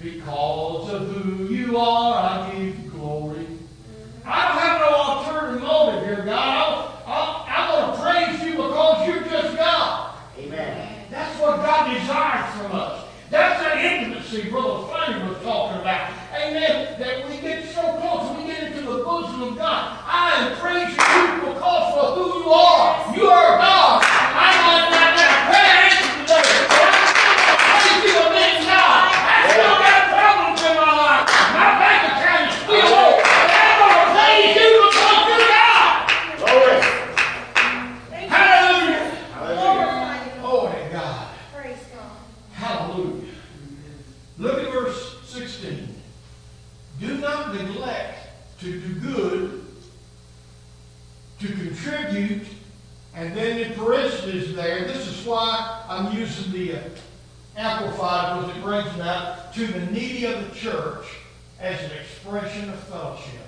because 0.02 0.92
of 0.92 1.08
who 1.08 1.54
you 1.54 1.78
are, 1.78 2.14
I 2.14 2.52
give 2.52 2.84
you 2.84 2.90
glory. 2.90 3.46
I 4.24 4.48
don't 4.48 4.58
have 4.58 4.80
no 4.80 4.88
alternative 4.88 5.62
motive 5.62 6.04
here, 6.04 6.24
God. 6.24 6.90
I, 7.06 7.10
I, 7.12 7.54
I'm 7.56 7.70
going 7.70 7.96
to 7.96 8.02
praise 8.02 8.42
you 8.42 8.56
because 8.56 9.08
you're 9.08 9.22
just 9.22 9.56
God. 9.56 10.14
Amen. 10.38 11.06
That's 11.10 11.40
what 11.40 11.62
Desires 11.92 12.56
from 12.56 12.72
us. 12.72 13.04
That's 13.30 13.60
that 13.62 13.78
intimacy 13.84 14.50
Brother 14.50 14.86
Flannery 14.86 15.28
was 15.28 15.42
talking 15.42 15.80
about. 15.80 16.10
Amen. 16.34 16.98
That 16.98 17.28
we 17.28 17.38
get 17.38 17.68
so 17.74 17.82
close, 18.00 18.36
we 18.38 18.44
get 18.46 18.62
into 18.64 18.80
the 18.82 19.04
bosom 19.04 19.42
of 19.42 19.56
God. 19.56 19.98
I 20.06 20.32
am 20.38 20.56
praising 20.56 20.90
you 20.90 21.52
because 21.52 21.94
of 21.98 22.14
who 22.16 22.42
you 22.42 22.48
are. 22.50 23.16
You 23.16 23.26
are 23.26 23.58
God. 23.58 24.02
I 24.02 24.50
might 24.64 24.88
not 24.90 25.12
have 25.18 25.36
prayer 25.50 25.76
answers 25.84 26.14
today, 26.24 26.66
but 26.68 26.90
I'm 26.90 27.06
still 27.14 27.58
praise 27.64 28.02
you 28.04 28.18
a 28.18 28.26
living 28.32 28.66
God. 28.66 29.14
I 29.14 29.48
still 29.50 29.76
got 29.78 30.02
problems 30.10 30.60
in 30.62 30.74
my 30.74 30.92
life. 30.94 31.26
My 31.54 31.70
bank 31.78 32.02
account 32.12 32.50
is 32.50 32.56
still 32.60 32.86
low. 32.90 33.14
But 33.14 33.60
I'm 33.62 33.76
going 33.78 33.94
to 33.94 34.10
praise 34.14 34.56
you 34.58 34.70
because 34.90 35.22
you're 35.28 35.46
God. 35.54 35.90
Glory. 36.38 36.78
Thank 38.10 38.26
you. 38.26 38.34
Hallelujah. 38.34 39.06
Hallelujah. 39.34 39.62
Glorify 39.62 40.16
you, 40.24 40.42
Lord. 40.42 40.66
Oh, 40.66 40.82
my 40.82 40.92
God. 40.92 41.28
Praise 41.54 41.82
God. 41.94 42.18
Hallelujah. 42.52 43.34
Look 44.38 44.58
at 44.58 44.72
verse 44.72 45.20
16. 45.26 45.94
Do 47.00 47.18
not 47.18 47.54
neglect 47.54 48.18
to 48.60 48.80
do 48.80 48.94
good, 49.00 49.64
to 51.40 51.46
contribute, 51.48 52.46
and 53.14 53.36
then 53.36 53.58
in 53.58 53.78
parentheses 53.78 54.54
there, 54.54 54.84
this 54.84 55.06
is 55.06 55.26
why 55.26 55.84
I'm 55.88 56.16
using 56.16 56.52
the 56.52 56.76
uh, 56.76 56.80
Amplified 57.56 58.40
because 58.40 58.56
it 58.56 58.62
brings 58.62 58.94
it 58.96 59.00
out 59.00 59.54
to 59.54 59.66
the 59.66 59.86
needy 59.86 60.24
of 60.24 60.48
the 60.48 60.58
church 60.58 61.06
as 61.60 61.80
an 61.84 61.96
expression 61.98 62.68
of 62.68 62.80
fellowship. 62.80 63.46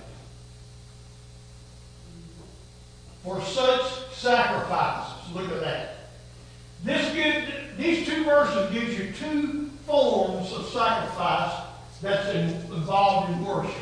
For 3.25 3.41
such 3.43 4.15
sacrifices, 4.15 5.35
look 5.35 5.51
at 5.51 5.61
that. 5.61 5.97
This 6.85 7.13
give, 7.13 7.77
these 7.77 8.07
two 8.07 8.23
verses 8.23 8.73
gives 8.73 8.97
you 8.97 9.06
two 9.19 9.71
forms 9.87 10.53
of 10.53 10.67
sacrifice 10.67 11.67
that's 12.03 12.35
in, 12.35 12.51
involved 12.73 13.33
in 13.33 13.45
worship. 13.45 13.75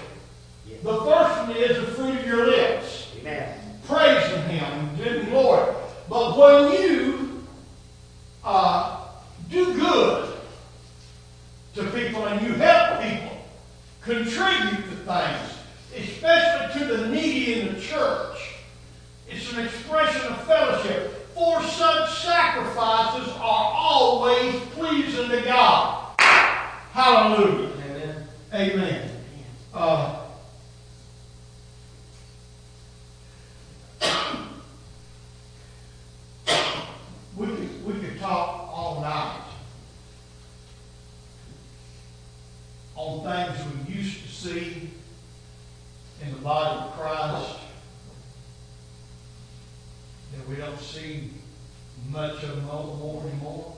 Yes. 0.68 0.82
The 0.82 0.98
first 0.98 1.48
one 1.48 1.56
is 1.56 1.76
the 1.76 1.92
fruit 1.92 2.18
of 2.20 2.26
your 2.26 2.46
lips, 2.46 3.08
Amen. 3.20 3.58
praising 3.86 4.42
Him 4.48 4.64
and 4.64 4.96
giving 4.96 5.30
glory. 5.30 5.74
But 6.08 6.36
when 6.36 6.82
you 6.82 7.44
uh, 8.44 9.06
do 9.50 9.74
good 9.74 10.36
to 11.74 11.84
people 11.90 12.26
and 12.26 12.46
you 12.46 12.54
help 12.54 13.02
people, 13.02 13.44
contribute 14.02 14.84
to 14.84 14.96
things, 14.96 15.58
especially 15.96 16.80
to 16.80 16.96
the 16.96 17.08
needy 17.08 17.60
in 17.60 17.74
the 17.74 17.80
church, 17.80 18.36
It's 19.28 19.52
an 19.52 19.64
expression 19.64 20.32
of 20.32 20.44
fellowship. 20.44 21.23
For 21.34 21.62
such 21.64 22.22
sacrifices 22.22 23.28
are 23.40 23.72
always 23.74 24.54
pleasing 24.66 25.28
to 25.30 25.42
God. 25.42 26.14
Hallelujah. 26.92 27.70
Amen. 27.84 28.28
Amen. 28.54 29.10
Uh, 29.74 30.20
we 37.36 37.46
could, 37.48 37.84
we 37.84 37.94
could 37.94 38.20
talk 38.20 38.68
all 38.72 39.00
night 39.00 39.40
on 42.94 43.24
things 43.24 43.58
we 43.88 43.94
used 43.94 44.22
to 44.22 44.28
see 44.28 44.88
in 46.22 46.30
the 46.30 46.38
body 46.38 46.78
of 46.78 46.92
Christ 46.92 47.58
that 50.36 50.48
we 50.48 50.56
don't 50.56 50.73
see 50.84 51.30
much 52.10 52.42
of 52.42 52.62
no 52.64 52.96
more 53.00 53.22
anymore. 53.22 53.76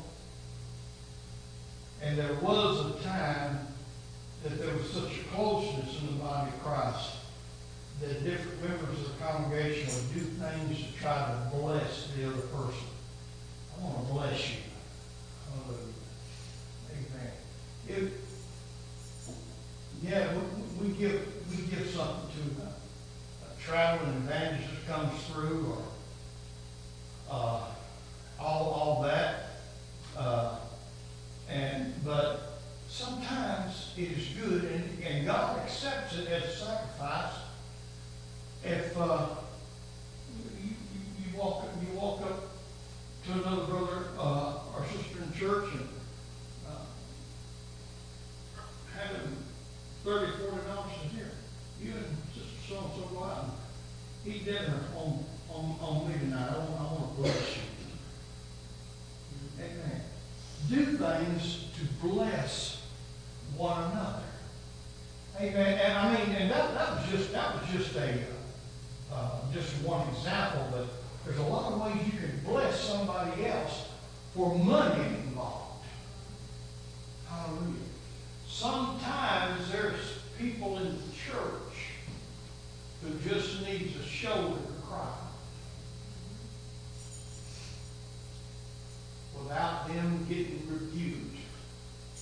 And 2.03 2.19
there 2.19 2.35
was 2.35 2.95
a 2.97 3.05
time 3.05 3.67
that 4.43 4.59
there 4.59 4.75
was 4.75 4.91
such 4.91 5.19
a 5.19 5.25
closeness 5.35 6.01
in 6.01 6.07
the 6.07 6.25
body 6.25 6.51
of 6.51 6.63
Christ 6.63 7.17
that 8.01 8.23
different 8.23 8.63
members 8.63 9.01
of 9.01 9.19
the 9.19 9.25
congregation 9.25 9.89
would 9.95 10.15
do 10.15 10.21
things 10.21 10.87
to 10.87 11.01
try 11.01 11.17
to 11.17 11.57
bless 11.57 12.09
the 12.15 12.29
other 12.29 12.43
person. 12.43 12.87
I 13.77 13.85
want 13.85 14.07
to 14.07 14.13
bless 14.13 14.51
you. 14.51 14.57
Hallelujah. 15.51 15.93
Amen. 16.93 17.33
If, 17.89 18.13
yeah, 20.03 20.35
we, 20.35 20.89
we 20.89 20.95
give, 20.95 21.27
we 21.51 21.63
give 21.75 21.89
something 21.89 22.29
to 22.37 22.63
a, 22.63 22.67
a 22.67 23.63
traveling 23.63 24.17
evangelist 24.17 24.75
that 24.75 24.95
comes 24.95 25.25
through 25.25 25.67
or, 25.71 25.83
all, 27.31 27.77
all 28.39 29.03
that. 29.03 29.47
Uh, 30.17 30.57
and, 31.49 31.93
but 32.05 32.61
sometimes 32.89 33.93
it 33.97 34.13
is 34.13 34.29
good, 34.41 34.65
and, 34.65 35.03
and 35.05 35.27
God 35.27 35.59
accepts 35.61 36.17
it 36.19 36.29
as 36.29 36.45
a 36.45 36.57
sacrifice. 36.57 37.35
If 38.65 38.97
uh, 38.99 39.29
you, 40.63 40.71
you, 40.71 41.31
you 41.33 41.39
walk 41.39 41.67
you 41.81 41.99
walk 41.99 42.23
up 42.23 42.49
to 43.27 43.33
another 43.33 43.65
brother 43.65 44.05
uh, 44.19 44.59
or 44.75 44.85
sister 44.87 45.23
in 45.23 45.33
church 45.39 45.73
and 45.73 45.89
uh, 46.67 46.85
have 48.99 49.17
him 49.17 49.37
thirty, 50.05 50.33
forty 50.33 50.67
dollars 50.67 50.93
in 51.05 51.11
here, 51.11 51.31
you 51.81 51.93
and 51.93 52.17
sister 52.35 52.51
so 52.69 52.79
and 52.79 52.93
so 52.95 53.15
go 53.15 53.25
out 53.25 53.45
and 54.25 54.35
eat 54.35 54.45
dinner 54.45 54.81
on 54.97 55.25
on, 55.49 55.77
on 55.81 56.09
me 56.09 56.19
tonight. 56.19 56.51
I 56.51 56.59
want, 56.59 56.81
I 56.81 56.83
want 56.93 57.17
to 57.17 57.23
bless 57.23 57.57
you. 57.57 57.63
Amen 59.61 60.03
do 60.69 60.85
things 60.85 61.69
to 61.77 62.07
bless 62.07 62.83
one 63.57 63.91
another. 63.93 64.23
Amen. 65.41 65.79
And 65.79 65.93
I 65.93 66.15
mean, 66.15 66.35
and 66.37 66.51
that, 66.51 66.75
that 66.75 66.97
was 66.97 67.11
just 67.11 67.33
that 67.33 67.55
was 67.55 67.71
just 67.71 67.95
a 67.97 68.19
uh, 69.13 69.41
just 69.53 69.83
one 69.83 70.09
example, 70.09 70.67
but 70.73 70.87
there's 71.25 71.39
a 71.39 71.43
lot 71.43 71.73
of 71.73 71.81
ways 71.81 72.07
you 72.07 72.19
can 72.19 72.41
bless 72.45 72.81
somebody 72.81 73.47
else 73.47 73.89
for 74.35 74.57
money 74.59 75.05
involved. 75.05 75.85
Hallelujah. 77.29 77.75
Sometimes 78.49 79.71
there's 79.71 80.19
people 80.39 80.79
in 80.79 80.97
the 80.97 81.13
church 81.15 81.91
who 83.03 83.29
just 83.29 83.63
needs 83.63 83.97
a 83.97 84.03
shoulder 84.03 84.57
to 84.57 84.87
cry. 84.87 85.13
without 89.47 89.87
them 89.89 90.27
getting 90.29 90.63
rebuked. 90.69 91.37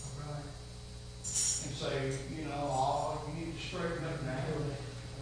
All 0.05 0.31
right? 0.31 0.45
And 1.23 1.25
say, 1.25 2.13
you 2.37 2.45
know, 2.45 2.53
oh, 2.55 3.23
you 3.29 3.47
need 3.47 3.59
to 3.59 3.67
straighten 3.67 4.05
up 4.05 4.23
now. 4.25 4.39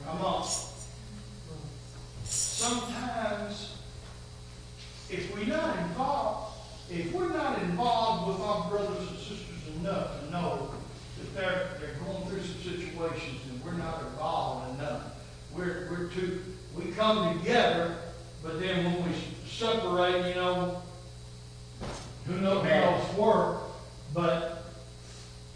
Come 0.04 0.24
on. 0.24 0.48
Sometimes, 2.24 3.76
if 5.08 5.34
we're 5.34 5.46
not 5.46 5.78
involved, 5.78 6.56
if 6.90 7.12
we're 7.12 7.32
not 7.32 7.62
involved 7.62 8.28
with 8.28 8.40
our 8.46 8.70
brothers 8.70 9.08
and 9.08 9.18
sisters 9.18 9.76
enough 9.78 10.20
to 10.20 10.30
know 10.30 10.70
that 11.18 11.34
they're, 11.34 11.68
they're 11.80 11.94
going 12.04 12.26
through 12.26 12.42
some 12.42 12.60
situations 12.62 13.40
and 13.48 13.64
we're 13.64 13.72
not 13.72 14.02
involved 14.02 14.78
enough, 14.78 15.02
we're, 15.54 15.88
we're 15.90 16.08
too, 16.08 16.42
we 16.76 16.90
come 16.92 17.38
together, 17.38 17.96
but 18.42 18.58
then 18.58 18.84
when 18.84 19.08
we 19.08 19.16
separate, 19.46 20.28
you 20.28 20.34
know, 20.34 20.82
who 22.26 22.40
knows 22.40 22.64
how 22.64 23.00
it's 23.00 23.14
work, 23.16 23.62
but 24.14 24.64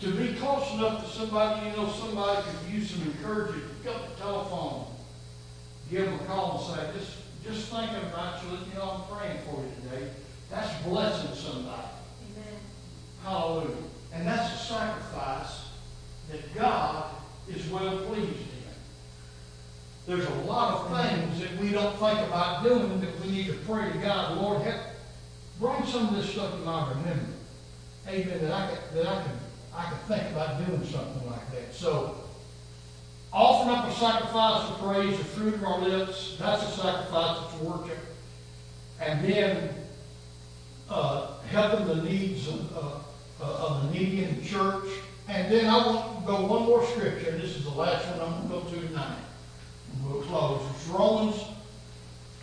to 0.00 0.10
be 0.12 0.34
close 0.34 0.72
enough 0.74 1.04
to 1.04 1.10
somebody, 1.10 1.66
you 1.68 1.76
know, 1.76 1.90
somebody 1.90 2.42
could 2.42 2.74
use 2.74 2.90
some 2.90 3.02
encouragement, 3.02 3.64
pick 3.82 3.94
up 3.94 4.14
the 4.14 4.20
telephone, 4.20 4.86
give 5.90 6.06
them 6.06 6.14
a 6.14 6.24
call 6.24 6.66
and 6.68 6.76
say, 6.76 6.98
just, 6.98 7.16
just 7.44 7.72
thinking 7.72 7.96
about 8.10 8.42
you, 8.42 8.50
let 8.50 8.66
you 8.66 8.74
know 8.74 9.06
I'm 9.08 9.16
praying 9.16 9.38
for 9.44 9.62
you 9.62 9.70
today. 9.82 10.10
That's 10.50 10.82
blessing 10.84 11.34
somebody. 11.34 11.88
Amen. 12.32 12.60
Hallelujah. 13.22 13.76
And 14.12 14.26
that's 14.26 14.54
a 14.54 14.64
sacrifice 14.64 15.68
that 16.30 16.54
God 16.54 17.10
is 17.48 17.68
well 17.68 17.98
pleased 17.98 18.30
in. 18.30 18.56
There's 20.06 20.26
a 20.26 20.34
lot 20.42 20.74
of 20.74 21.10
things 21.10 21.40
that 21.40 21.56
we 21.60 21.70
don't 21.70 21.96
think 21.96 22.18
about 22.28 22.62
doing 22.62 23.00
that 23.00 23.20
we 23.20 23.35
to 23.46 23.52
pray 23.66 23.92
to 23.92 23.98
God, 23.98 24.38
Lord, 24.38 24.62
help, 24.62 24.80
bring 25.60 25.84
some 25.86 26.08
of 26.08 26.16
this 26.16 26.30
stuff 26.30 26.52
to 26.52 26.58
my 26.58 26.88
remembrance. 26.90 27.34
Amen. 28.08 28.40
That 28.42 28.52
I 28.52 28.68
can, 28.68 28.78
that 28.94 29.06
I 29.06 29.22
could, 29.22 29.32
I 29.74 29.84
could 29.90 30.00
think 30.02 30.32
about 30.32 30.66
doing 30.66 30.84
something 30.84 31.28
like 31.28 31.50
that. 31.52 31.74
So, 31.74 32.16
offering 33.32 33.76
up 33.76 33.88
a 33.88 33.92
sacrifice 33.94 34.70
of 34.70 34.78
praise, 34.78 35.18
the 35.18 35.24
fruit 35.24 35.54
of 35.54 35.64
our 35.64 35.80
lips, 35.80 36.36
that's 36.38 36.62
a 36.62 36.80
sacrifice 36.80 37.38
of 37.38 37.62
worship. 37.62 37.98
And 39.00 39.24
then, 39.24 39.70
uh, 40.88 41.38
helping 41.50 41.86
the 41.86 42.02
needs 42.02 42.46
of, 42.48 42.76
uh, 42.76 43.44
of 43.44 43.82
the 43.82 43.98
needy 43.98 44.24
in 44.24 44.40
the 44.40 44.46
church. 44.46 44.88
And 45.28 45.52
then 45.52 45.66
I 45.66 45.86
want 45.86 46.20
to 46.20 46.26
go 46.26 46.46
one 46.46 46.64
more 46.64 46.86
scripture, 46.86 47.30
and 47.30 47.42
this 47.42 47.56
is 47.56 47.64
the 47.64 47.70
last 47.70 48.06
one 48.10 48.20
I'm 48.20 48.48
going 48.48 48.64
to 48.64 48.70
go 48.70 48.80
to 48.80 48.86
tonight. 48.86 49.18
We'll 50.04 50.22
close. 50.22 50.62
It's 50.76 50.86
Romans 50.86 51.42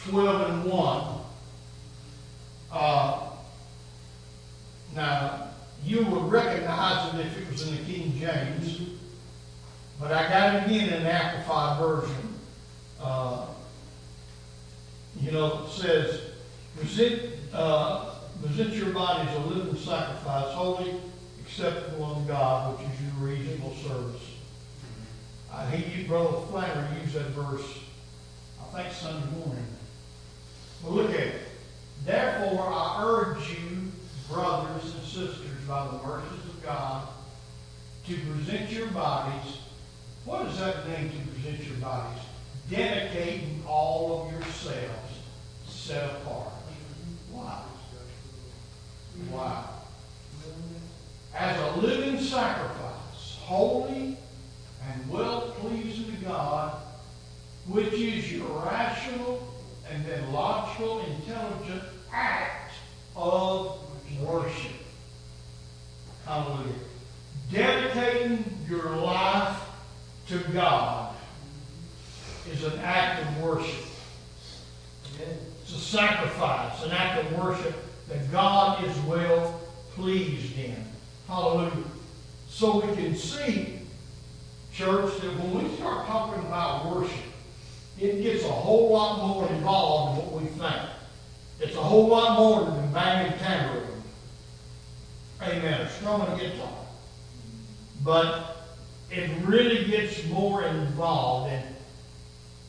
12 0.09 0.49
and 0.49 0.71
1. 0.71 1.03
Uh, 2.71 3.29
now, 4.95 5.47
you 5.85 6.05
would 6.05 6.31
recognize 6.31 7.13
it 7.13 7.25
if 7.25 7.37
it 7.37 7.51
was 7.51 7.67
in 7.67 7.77
the 7.77 7.83
King 7.83 8.13
James, 8.19 8.81
but 9.99 10.11
I 10.11 10.27
got 10.29 10.55
it 10.55 10.65
again 10.67 10.93
in 10.93 11.03
the 11.03 11.11
Amplified 11.11 11.79
Version. 11.79 12.39
Uh, 12.99 13.45
you 15.19 15.31
know, 15.31 15.65
it 15.65 15.71
says, 15.71 16.21
uh, 17.53 18.15
present 18.41 18.73
your 18.73 18.89
bodies 18.89 19.33
a 19.35 19.39
living 19.39 19.75
sacrifice, 19.75 20.53
holy, 20.53 20.95
acceptable 21.41 22.05
unto 22.05 22.27
God, 22.27 22.77
which 22.77 22.89
is 22.89 23.01
your 23.01 23.27
reasonable 23.27 23.75
service. 23.75 24.21
I 25.51 25.65
think 25.69 26.07
Brother 26.07 26.45
Flannery 26.47 27.01
used 27.01 27.13
that 27.13 27.27
verse, 27.27 27.79
I 28.59 28.75
think 28.75 28.93
Sunday 28.93 29.29
morning. 29.37 29.67
Well, 30.83 30.93
look 30.93 31.11
at 31.11 31.19
it. 31.19 31.41
Therefore, 32.05 32.67
I 32.67 33.03
urge 33.05 33.49
you, 33.51 33.91
brothers 34.29 34.93
and 34.93 35.03
sisters, 35.03 35.61
by 35.67 35.87
the 35.87 36.05
mercies 36.05 36.45
of 36.49 36.63
God, 36.63 37.07
to 38.07 38.17
present 38.17 38.69
your 38.69 38.87
bodies. 38.87 39.57
What 40.25 40.43
does 40.43 40.59
that 40.59 40.87
mean 40.87 41.09
to 41.09 41.17
present 41.31 41.63
your 41.65 41.77
bodies? 41.77 42.21
Dedicating 42.69 43.63
all 43.65 44.23
of 44.25 44.33
yourselves 44.33 45.19
set 45.65 46.03
apart. 46.03 46.53
Wow. 47.31 47.63
Wow. 49.31 49.69
As 51.33 51.59
a 51.59 51.79
living 51.79 52.19
sacrifice, 52.19 53.37
holy 53.41 54.17
and 54.87 55.09
well 55.09 55.53
pleasing 55.59 56.05
to 56.15 56.25
God, 56.25 56.75
which 57.67 57.93
is 57.93 58.31
your 58.31 58.47
rational 58.65 59.52
and 59.93 60.05
then 60.05 60.33
logical, 60.33 61.05
intelligent 61.05 61.83
act 62.11 62.73
of 63.15 63.79
worship. 64.21 64.71
Hallelujah. 66.25 66.73
Dedicating 67.51 68.43
your 68.67 68.95
life 68.95 69.59
to 70.27 70.39
God 70.51 71.15
is 72.49 72.63
an 72.63 72.79
act 72.79 73.21
of 73.21 73.43
worship. 73.43 73.85
It's 75.61 75.75
a 75.75 75.79
sacrifice, 75.79 76.83
an 76.83 76.91
act 76.91 77.23
of 77.23 77.39
worship 77.39 77.75
that 78.09 78.31
God 78.31 78.83
is 78.83 78.97
well 79.01 79.61
pleased 79.91 80.57
in. 80.57 80.83
Hallelujah. 81.27 81.71
So 82.49 82.85
we 82.85 82.95
can 82.95 83.15
see, 83.15 83.79
church, 84.73 85.21
that 85.21 85.39
when 85.39 85.63
we 85.63 85.75
start 85.75 86.07
talking 86.07 86.43
about 86.45 86.95
worship, 86.95 87.32
it 87.99 88.21
gets 88.21 88.43
a 88.45 88.51
whole 88.51 88.91
lot 88.91 89.27
more 89.27 89.47
involved 89.49 90.21
than 90.21 90.31
what 90.31 90.41
we 90.41 90.47
think. 90.49 90.89
It's 91.59 91.75
a 91.75 91.81
whole 91.81 92.07
lot 92.07 92.37
more 92.37 92.65
than 92.65 92.91
banging 92.91 93.37
tambourine. 93.39 94.01
Amen, 95.41 95.87
strumming 95.89 96.33
a 96.33 96.37
guitar. 96.37 96.73
But 98.03 98.67
it 99.11 99.29
really 99.43 99.85
gets 99.85 100.25
more 100.25 100.63
involved 100.63 101.51
and, 101.51 101.75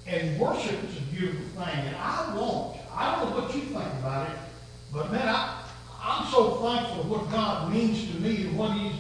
and 0.07 0.39
worship 0.39 0.83
is 0.85 0.99
a 0.99 1.01
beautiful 1.03 1.65
thing. 1.65 1.87
And 1.87 1.97
I 1.97 2.35
want, 2.37 2.77
I 2.95 3.17
don't 3.17 3.31
know 3.31 3.41
what 3.41 3.55
you 3.55 3.63
think 3.63 3.93
about 4.01 4.31
it, 4.31 4.37
but 4.93 5.11
man, 5.11 5.27
I, 5.27 5.65
I'm 6.03 6.31
so 6.31 6.57
thankful 6.57 7.03
for 7.03 7.09
what 7.09 7.31
God 7.31 7.73
means 7.73 8.11
to 8.13 8.21
me 8.21 8.47
and 8.47 8.59
what 8.59 8.73
He's 8.73 8.95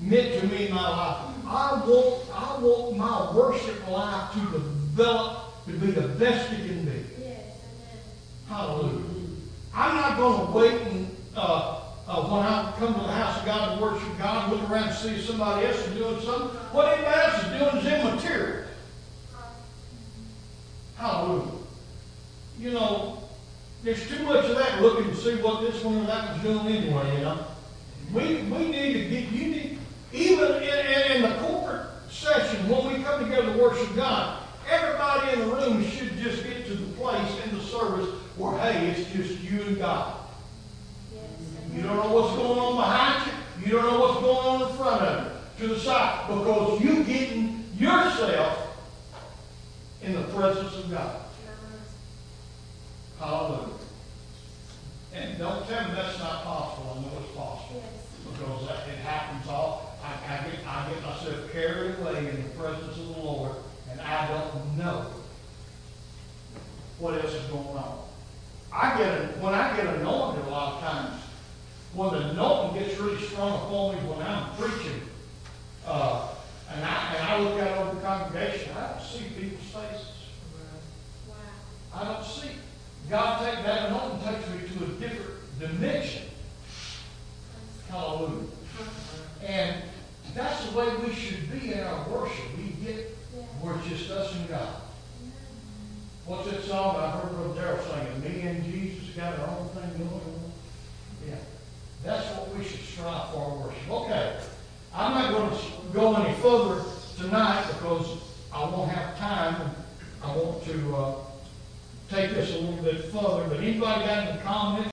meant 0.00 0.40
to 0.40 0.46
me 0.48 0.66
in 0.66 0.74
my 0.74 0.88
life. 0.88 1.34
I 1.46 1.82
want, 1.86 2.24
I 2.34 2.58
want 2.58 2.96
my 2.96 3.34
worship 3.34 3.88
life 3.88 4.32
to 4.34 4.40
develop 4.40 5.47
to 5.68 5.74
be 5.74 5.90
the 5.90 6.08
best 6.08 6.50
you 6.50 6.66
can 6.66 6.84
be. 6.84 7.04
Yes. 7.20 7.40
Hallelujah. 8.48 9.04
I'm 9.74 9.94
not 9.96 10.16
going 10.16 10.46
to 10.46 10.52
wait 10.52 10.82
and, 10.88 11.16
uh, 11.36 11.80
uh, 12.08 12.22
when 12.22 12.42
I 12.42 12.72
come 12.78 12.94
to 12.94 13.00
the 13.00 13.12
house 13.12 13.38
of 13.38 13.44
God 13.44 13.72
and 13.72 13.80
worship 13.80 14.18
God, 14.18 14.50
look 14.50 14.68
around 14.70 14.88
and 14.88 14.96
see 14.96 15.20
somebody 15.20 15.66
else 15.66 15.86
is 15.86 15.94
doing 15.94 16.20
something. 16.22 16.48
What 16.72 16.94
anybody 16.94 17.20
else 17.20 17.44
is 17.44 17.58
doing 17.58 17.76
is 17.76 18.00
immaterial. 18.00 18.64
Hallelujah. 20.96 21.52
You 22.58 22.70
know, 22.72 23.22
there's 23.84 24.08
too 24.08 24.22
much 24.24 24.46
of 24.46 24.56
that 24.56 24.82
looking 24.82 25.10
to 25.10 25.16
see 25.16 25.36
what 25.36 25.60
this 25.60 25.84
one 25.84 25.98
or 25.98 26.06
that 26.06 26.32
was 26.32 26.42
doing 26.42 26.66
anyway, 26.66 27.16
you 27.16 27.22
know. 27.22 27.46
We, 28.12 28.42
we 28.42 28.68
need 28.70 28.92
to 28.94 29.08
get, 29.10 29.30
you 29.30 29.50
need, 29.50 29.78
even 30.12 30.62
in, 30.62 30.62
in, 30.62 31.12
in 31.12 31.22
the 31.22 31.36
corporate 31.40 31.86
session, 32.10 32.68
when 32.68 32.94
we 32.94 33.02
come 33.04 33.22
together 33.22 33.52
to 33.52 33.58
worship 33.58 33.94
God, 33.94 34.42
everybody 35.08 35.42
in 35.42 35.48
the 35.48 35.54
room 35.54 35.90
should 35.90 36.16
just 36.18 36.44
get 36.44 36.66
to 36.66 36.74
the 36.74 36.92
place 36.94 37.44
in 37.44 37.56
the 37.56 37.62
service 37.62 38.08
where, 38.36 38.58
hey, 38.58 38.88
it's 38.88 39.10
just 39.10 39.40
you 39.40 39.62
and 39.62 39.78
God. 39.78 40.16
Yes, 41.12 41.22
You 41.74 41.82
don't 41.82 41.96
know 41.96 42.12
what's 42.12 42.36
going 42.36 42.58
on 42.58 42.76
behind 42.76 43.26
you. 43.26 43.66
You 43.66 43.72
don't 43.72 43.92
know 43.92 44.00
what's 44.00 44.20
going 44.20 44.62
on 44.62 44.70
in 44.70 44.76
front 44.76 45.02
of 45.02 45.60
you, 45.60 45.68
to 45.68 45.74
the 45.74 45.80
side, 45.80 46.28
because 46.28 46.80
you 46.82 47.04
getting 47.04 47.64
yourself 47.76 48.76
in 50.02 50.14
the 50.14 50.22
presence 50.24 50.74
of 50.76 50.90
God. 50.90 51.22
Hallelujah. 53.18 53.74
And 55.14 55.38
don't 55.38 55.66
tell 55.66 55.88
me 55.88 55.94
that's 55.94 56.18
not 56.20 56.44
possible. 56.44 56.96
I 56.96 57.00
know 57.00 57.24
it's 57.24 57.36
possible. 57.36 57.82
Yes. 57.82 58.38
Because 58.38 58.68
that, 58.68 58.88
it 58.88 58.98
happens 58.98 59.48
all, 59.48 59.98
I, 60.04 60.34
I 60.34 60.48
get, 60.48 60.66
I 60.66 60.88
get 60.88 61.02
myself 61.02 61.52
carried 61.52 61.98
away 61.98 62.28
in 62.28 62.42
the 62.44 62.48
presence 62.50 62.96
of 62.96 63.16
the 63.16 63.20
Lord, 63.20 63.56